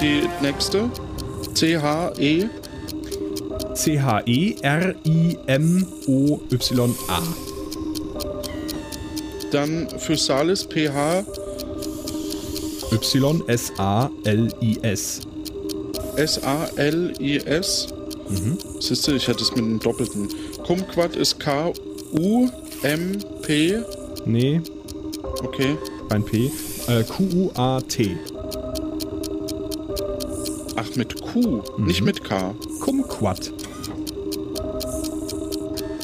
[0.00, 0.88] die nächste.
[1.54, 2.46] C-H-E.
[3.82, 4.62] C-H-E-R-I-M-O-Y-A.
[9.50, 10.64] Dann Physalis.
[10.64, 11.24] P-H.
[12.92, 14.20] Y-S-A-L-I-S.
[16.14, 17.88] S-A-L-I-S.
[18.28, 18.58] Mhm.
[18.78, 20.28] Siehst du, ich hätte es mit einem doppelten.
[20.64, 21.72] Kumquat ist K-U-M-P.
[24.24, 24.60] Nee.
[25.42, 25.76] Okay.
[26.08, 26.52] Kein P.
[26.86, 28.16] Äh, Q-U-A-T.
[30.76, 32.54] Ach, mit Q, nicht mit K.
[32.80, 33.52] Kumquat.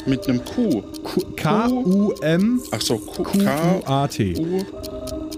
[0.09, 0.81] Mit einem Q.
[1.35, 2.61] K-U-M.
[2.71, 3.23] Ach so, Q.
[3.23, 4.35] Q-U-A-T.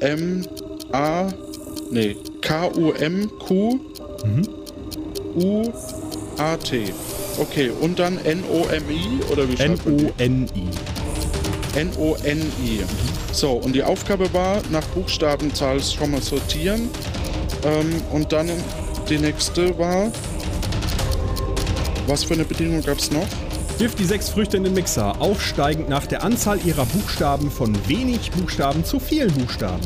[0.01, 1.27] U-M-A.
[1.91, 3.79] Nee, K-U-M-Q.
[4.25, 4.47] Mhm.
[5.35, 6.93] U-A-T.
[7.37, 9.99] Okay, und dann N-O-M-I oder wie schreibt man?
[10.17, 10.69] N-O-N-I.
[11.77, 12.79] N-O-N-I.
[13.33, 16.89] So, und die Aufgabe war, nach Buchstabenzahl schon mal sortieren.
[17.65, 18.49] Ähm, und dann
[19.09, 20.11] die nächste war.
[22.07, 23.27] Was für eine Bedingung gab es noch?
[23.81, 28.29] Wirft die sechs Früchte in den Mixer, aufsteigend nach der Anzahl ihrer Buchstaben von wenig
[28.29, 29.81] Buchstaben zu vielen Buchstaben.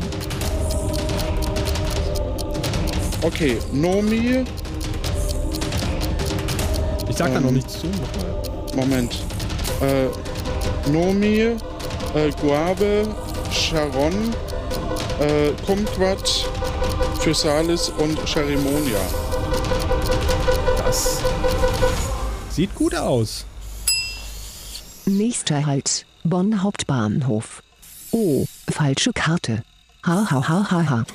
[3.22, 4.44] Okay, Nomi.
[7.08, 7.86] Ich sag da Ähm, noch nichts zu.
[7.86, 8.42] Nochmal.
[8.76, 9.24] Moment.
[9.80, 11.56] Äh, Nomi, äh,
[12.42, 13.08] Guave,
[13.50, 14.34] Charon,
[15.20, 16.46] äh, Kumquat,
[17.20, 19.00] Physalis und Cherimonia.
[20.84, 21.20] Das
[22.50, 23.46] sieht gut aus.
[25.46, 27.62] Nächster Halt, Bonn Hauptbahnhof.
[28.10, 29.62] Oh, falsche Karte.
[30.04, 31.06] Ha ha ha ha ha.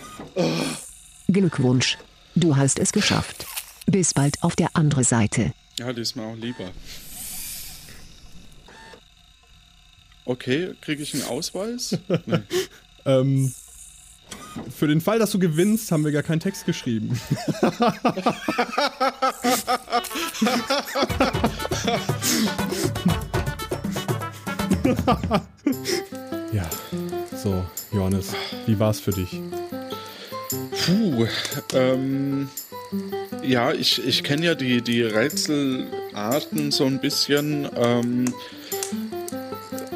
[1.28, 1.98] Glückwunsch.
[2.36, 3.46] Du hast es geschafft.
[3.88, 5.52] Bis bald auf der anderen Seite.
[5.78, 6.72] Ja, die ist mir auch lieber.
[10.24, 12.00] Okay, kriege ich einen Ausweis?
[12.26, 12.40] Nee.
[13.04, 13.54] Ähm,
[14.74, 17.20] für den Fall, dass du gewinnst, haben wir gar keinen Text geschrieben.
[26.52, 26.70] ja,
[27.36, 28.34] so, Johannes,
[28.66, 29.40] wie war's für dich?
[30.86, 31.28] Puh,
[31.74, 32.50] ähm,
[33.44, 37.70] ja, ich, ich kenne ja die, die Rätselarten so ein bisschen.
[37.76, 38.34] Ähm,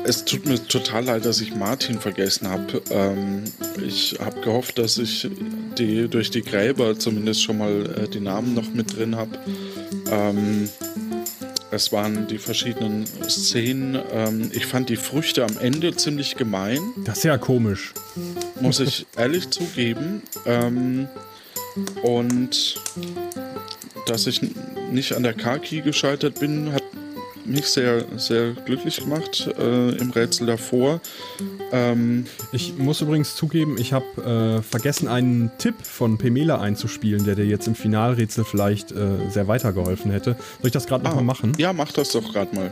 [0.05, 2.81] es tut mir total leid, dass ich Martin vergessen habe.
[2.91, 3.43] Ähm,
[3.83, 5.27] ich habe gehofft, dass ich
[5.77, 9.31] die durch die Gräber zumindest schon mal äh, die Namen noch mit drin habe.
[10.11, 10.69] Ähm,
[11.75, 14.01] es waren die verschiedenen Szenen.
[14.11, 16.79] Ähm, ich fand die Früchte am Ende ziemlich gemein.
[17.03, 17.93] Das ist ja komisch.
[18.61, 20.23] Muss ich ehrlich zugeben.
[20.45, 21.07] Ähm,
[22.01, 22.81] und
[24.07, 24.41] dass ich
[24.91, 26.83] nicht an der Kaki gescheitert bin, hat
[27.45, 30.99] mich sehr, sehr glücklich gemacht äh, im Rätsel davor.
[31.71, 37.35] Ähm, Ich muss übrigens zugeben, ich habe äh, vergessen, einen Tipp von Pemela einzuspielen, der
[37.35, 40.31] dir jetzt im Finalrätsel vielleicht äh, sehr weitergeholfen hätte.
[40.59, 41.53] Soll ich das gerade nochmal machen?
[41.57, 42.71] Ja, mach das doch gerade mal.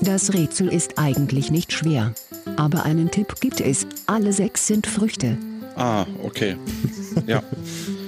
[0.00, 2.12] Das Rätsel ist eigentlich nicht schwer.
[2.56, 3.86] Aber einen Tipp gibt es.
[4.06, 5.36] Alle sechs sind Früchte.
[5.76, 6.56] Ah, okay.
[7.26, 7.42] Ja.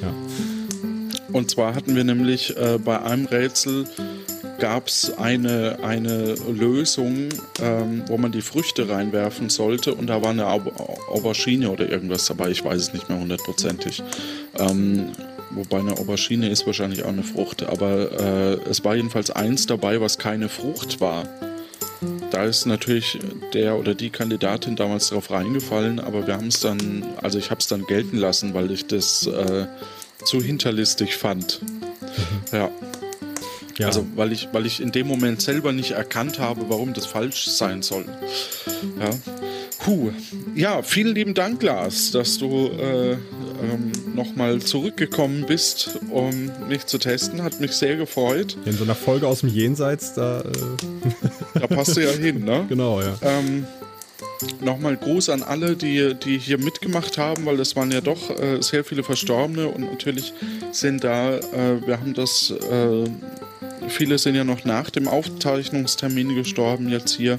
[0.00, 0.14] Ja.
[1.32, 3.84] Und zwar hatten wir nämlich äh, bei einem Rätsel
[4.59, 7.28] gab es eine, eine Lösung,
[7.61, 10.61] ähm, wo man die Früchte reinwerfen sollte und da war eine Au
[11.09, 14.02] Aubergine oder irgendwas dabei, ich weiß es nicht mehr hundertprozentig.
[14.59, 15.12] Ähm,
[15.50, 20.00] wobei eine Aubergine ist wahrscheinlich auch eine Frucht, aber äh, es war jedenfalls eins dabei,
[20.00, 21.28] was keine Frucht war.
[22.30, 23.18] Da ist natürlich
[23.52, 27.61] der oder die Kandidatin damals drauf reingefallen, aber wir haben es dann, also ich habe
[27.61, 29.66] es dann gelten lassen, weil ich das äh,
[30.24, 31.61] zu hinterlistig fand.
[32.52, 32.70] Ja.
[33.79, 33.87] Ja.
[33.87, 37.47] Also weil ich, weil ich in dem Moment selber nicht erkannt habe, warum das falsch
[37.47, 38.05] sein soll.
[39.01, 39.11] Ja.
[39.85, 40.12] Puh.
[40.55, 46.99] Ja, vielen lieben Dank, Lars, dass du äh, ähm, nochmal zurückgekommen bist, um mich zu
[46.99, 47.43] testen.
[47.43, 48.57] Hat mich sehr gefreut.
[48.64, 50.41] In so einer Folge aus dem Jenseits, da.
[50.41, 50.45] Äh
[51.61, 52.66] Da passt du ja hin, ne?
[52.68, 53.16] Genau, ja.
[53.22, 53.66] Ähm,
[54.61, 58.61] Nochmal Gruß an alle, die, die hier mitgemacht haben, weil es waren ja doch äh,
[58.61, 60.33] sehr viele Verstorbene und natürlich
[60.72, 63.05] sind da, äh, wir haben das, äh,
[63.89, 67.39] viele sind ja noch nach dem Aufzeichnungstermin gestorben jetzt hier.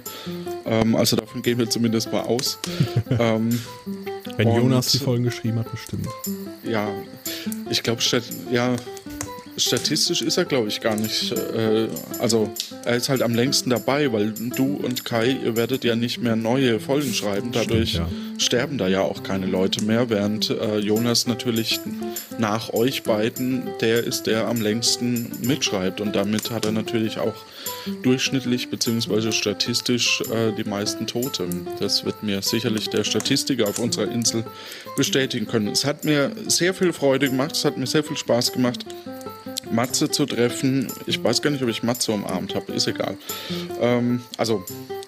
[0.66, 2.60] Ähm, also davon gehen wir zumindest mal aus.
[3.20, 3.60] ähm,
[4.38, 6.08] Wenn Jonas die Folgen geschrieben hat, bestimmt.
[6.64, 6.89] ja,
[7.70, 8.02] ich glaube,
[8.52, 8.76] ja,
[9.58, 11.32] statistisch ist er, glaube ich, gar nicht.
[11.32, 11.88] Äh,
[12.20, 12.50] also,
[12.84, 16.36] er ist halt am längsten dabei, weil du und Kai, ihr werdet ja nicht mehr
[16.36, 17.52] neue Folgen schreiben.
[17.52, 21.80] Dadurch Stimmt, sterben da ja auch keine Leute mehr, während äh, Jonas natürlich
[22.38, 26.02] nach euch beiden der ist, der am längsten mitschreibt.
[26.02, 27.36] Und damit hat er natürlich auch
[28.04, 29.32] durchschnittlich bzw.
[29.32, 31.48] statistisch äh, die meisten Tote.
[31.80, 34.44] Das wird mir sicherlich der Statistiker auf unserer Insel
[34.98, 35.68] bestätigen können.
[35.68, 38.86] Es hat mir sehr viel Freude gemacht, es hat mir sehr viel Spaß gemacht.
[39.72, 40.88] Matze zu treffen.
[41.05, 43.18] Ich weiß gar nicht, ob ich Matze umarmt habe, ist egal.
[43.82, 44.63] Ähm, also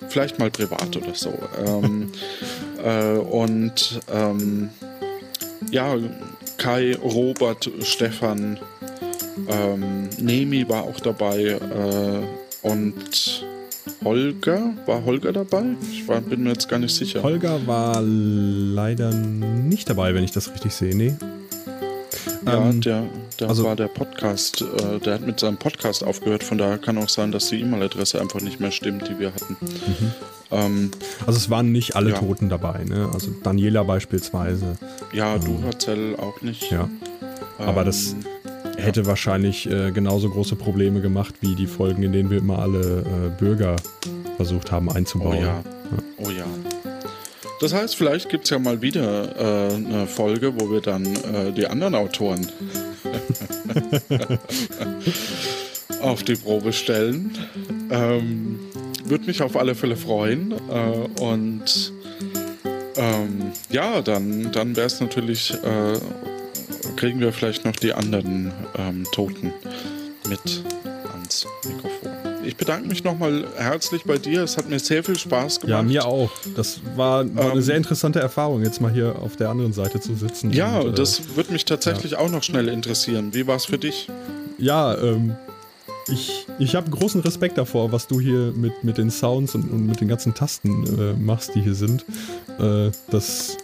[0.09, 1.33] vielleicht mal privat oder so.
[1.65, 2.11] Ähm,
[2.83, 4.69] äh, und ähm,
[5.71, 5.95] ja,
[6.57, 8.59] Kai, Robert, Stefan,
[9.47, 13.45] ähm, Nemi war auch dabei äh, und
[14.03, 15.63] Holger, war Holger dabei?
[15.91, 17.23] Ich war, bin mir jetzt gar nicht sicher.
[17.23, 20.95] Holger war leider nicht dabei, wenn ich das richtig sehe.
[20.95, 21.15] Nee.
[22.45, 23.03] Ja, Ähm, der,
[23.39, 26.97] der also- war der Podcast, äh, der hat mit seinem Podcast aufgehört, von daher kann
[26.97, 29.57] auch sein, dass die E-Mail-Adresse einfach nicht mehr stimmt, die wir hatten.
[30.51, 30.91] Ähm,
[31.25, 32.17] Also es waren nicht alle Ja.
[32.19, 33.09] Toten dabei, ne?
[33.13, 34.77] Also Daniela beispielsweise.
[35.11, 36.71] ja, du, Harzell, auch nicht.
[36.71, 36.89] Ja.
[37.57, 42.29] Aber das Ähm, hätte wahrscheinlich äh, genauso große Probleme gemacht wie die Folgen, in denen
[42.29, 43.75] wir immer alle äh, Bürger
[44.37, 45.37] versucht haben einzubauen.
[45.37, 45.63] Oh ja.
[46.17, 46.45] Oh ja.
[47.59, 51.51] Das heißt, vielleicht gibt es ja mal wieder äh, eine Folge, wo wir dann äh,
[51.51, 52.47] die anderen Autoren
[56.01, 57.35] auf die Probe stellen.
[57.89, 58.59] Ähm,
[59.05, 60.51] Würde mich auf alle Fälle freuen.
[60.51, 61.93] Äh, und
[62.95, 65.99] ähm, ja, dann, dann wäre es natürlich, äh,
[66.95, 69.53] kriegen wir vielleicht noch die anderen ähm, Toten
[70.27, 70.63] mit
[71.11, 72.16] ans Mikrofon.
[72.47, 74.41] Ich bedanke mich nochmal herzlich bei dir.
[74.43, 75.69] Es hat mir sehr viel Spaß gemacht.
[75.69, 76.31] Ja, mir auch.
[76.55, 79.99] Das war, war eine Ähm, sehr interessante Erfahrung, jetzt mal hier auf der anderen Seite
[79.99, 80.53] zu sitzen.
[80.53, 83.33] Ja, und, äh, das würde mich tatsächlich auch noch schnell interessieren.
[83.33, 84.07] Wie war es für dich?
[84.57, 85.35] Ja, ähm,
[86.07, 89.85] ich, ich habe großen Respekt davor, was du hier mit, mit den Sounds und, und
[89.85, 92.05] mit den ganzen Tasten äh, machst, die hier sind.
[92.59, 93.57] Äh, das,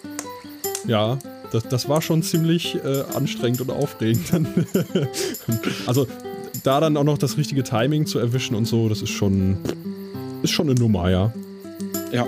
[0.85, 1.17] ja,
[1.53, 4.29] das, das war schon ziemlich äh, anstrengend und aufregend.
[5.85, 6.05] also
[6.63, 9.57] da dann auch noch das richtige Timing zu erwischen und so, das ist schon,
[10.41, 11.33] ist schon eine Nummer, ja.
[12.11, 12.27] Ja.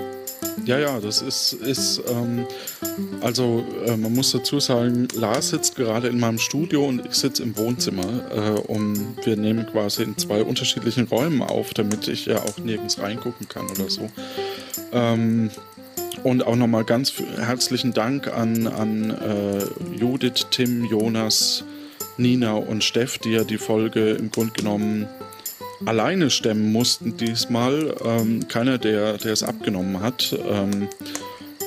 [0.64, 2.44] Ja, ja, das ist, ist ähm,
[3.20, 7.44] also äh, man muss dazu sagen, Lars sitzt gerade in meinem Studio und ich sitze
[7.44, 8.04] im Wohnzimmer.
[8.34, 12.98] Äh, um, wir nehmen quasi in zwei unterschiedlichen Räumen auf, damit ich ja auch nirgends
[12.98, 14.10] reingucken kann oder so.
[14.92, 15.50] Ähm,
[16.24, 21.62] und auch nochmal ganz herzlichen Dank an, an äh, Judith, Tim, Jonas,
[22.18, 25.06] Nina und Steff, die ja die Folge im Grunde genommen
[25.84, 27.94] alleine stemmen mussten diesmal.
[28.04, 30.36] Ähm, keiner, der, der es abgenommen hat.
[30.48, 30.88] Ähm,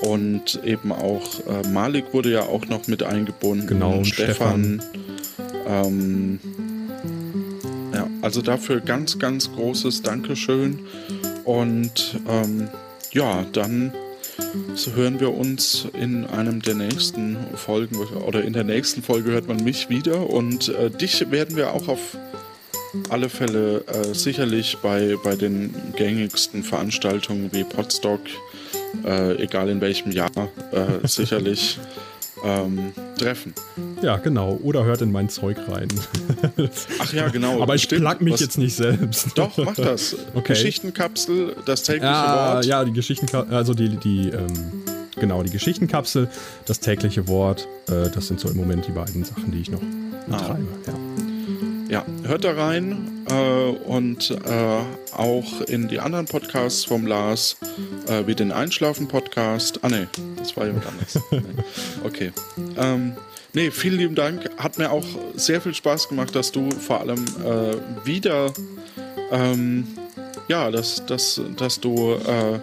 [0.01, 3.67] und eben auch äh, Malik wurde ja auch noch mit eingebunden.
[3.67, 4.81] Genau, und Stefan.
[5.67, 6.39] Ähm,
[7.93, 10.79] ja, also dafür ganz, ganz großes Dankeschön.
[11.43, 12.69] Und ähm,
[13.11, 13.91] ja, dann
[14.75, 19.47] so hören wir uns in einem der nächsten Folgen oder in der nächsten Folge hört
[19.47, 22.17] man mich wieder und äh, dich werden wir auch auf
[23.09, 28.21] alle Fälle äh, sicherlich bei, bei den gängigsten Veranstaltungen wie Podstock,
[29.05, 30.31] äh, egal in welchem Jahr,
[30.71, 31.77] äh, sicherlich
[32.43, 33.53] ähm, treffen.
[34.01, 34.59] Ja, genau.
[34.63, 35.87] Oder hört in mein Zeug rein.
[36.99, 37.61] Ach ja, genau.
[37.61, 38.01] Aber ich Stimmt.
[38.01, 39.29] plag mich Was- jetzt nicht selbst.
[39.35, 40.15] Doch, mach das.
[40.33, 40.53] Okay.
[40.53, 42.65] Geschichtenkapsel, das tägliche Ja, Wort.
[42.65, 44.47] ja, die Geschichtenkapsel, also die, die, ähm,
[45.19, 46.29] genau, die Geschichtenkapsel,
[46.65, 49.81] das tägliche Wort, äh, das sind so im Moment die beiden Sachen, die ich noch
[50.29, 50.67] betreibe.
[50.87, 50.93] Ja.
[51.89, 54.81] Ja, hört da rein äh, und äh,
[55.15, 57.57] auch in die anderen Podcasts vom Lars,
[58.07, 59.79] äh, wie den Einschlafen-Podcast.
[59.83, 60.07] Ah, nee,
[60.37, 61.19] das war jemand anders.
[61.31, 61.41] nee.
[62.03, 62.31] Okay.
[62.77, 63.15] Ähm,
[63.53, 64.49] nee, vielen lieben Dank.
[64.57, 65.05] Hat mir auch
[65.35, 68.53] sehr viel Spaß gemacht, dass du vor allem äh, wieder,
[69.31, 69.87] ähm,
[70.47, 72.59] ja, dass, dass, dass du äh,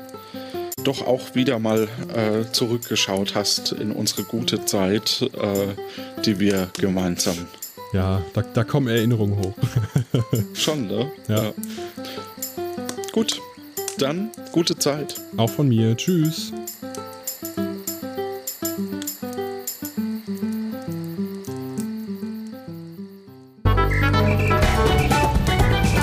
[0.82, 7.36] doch auch wieder mal äh, zurückgeschaut hast in unsere gute Zeit, äh, die wir gemeinsam
[7.96, 9.54] Ja, da, da kommen Erinnerungen hoch.
[10.52, 11.10] Schon, ne?
[11.28, 11.54] Ja.
[13.10, 13.40] Gut,
[13.96, 15.18] dann gute Zeit.
[15.38, 15.96] Auch von mir.
[15.96, 16.52] Tschüss.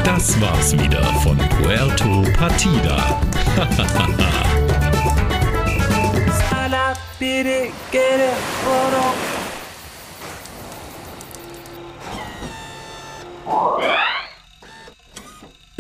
[0.04, 3.22] Das war's wieder von Puerto Partida.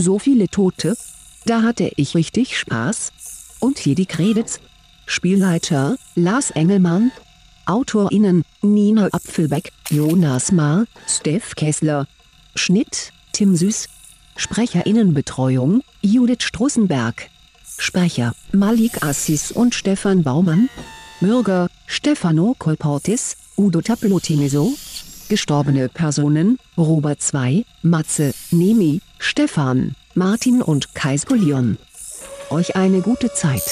[0.03, 0.97] So viele Tote.
[1.45, 3.13] Da hatte ich richtig Spaß.
[3.61, 4.59] Und hier die Credits.
[5.05, 7.13] Spielleiter, Lars Engelmann.
[7.65, 12.05] AutorInnen, Nina Apfelbeck, Jonas Mahr, Steff Kessler.
[12.53, 13.87] Schnitt, Tim Süß.
[14.35, 17.29] Sprecherinnenbetreuung, Judith Strussenberg.
[17.77, 20.67] Sprecher, Malik Assis und Stefan Baumann.
[21.21, 24.73] Bürger, Stefano Kolportis, Udo Taplotineso.
[25.29, 31.77] Gestorbene Personen, Robert 2, Matze, Nemi, Stefan, Martin und Kais Polion.
[32.49, 33.63] Euch eine gute Zeit.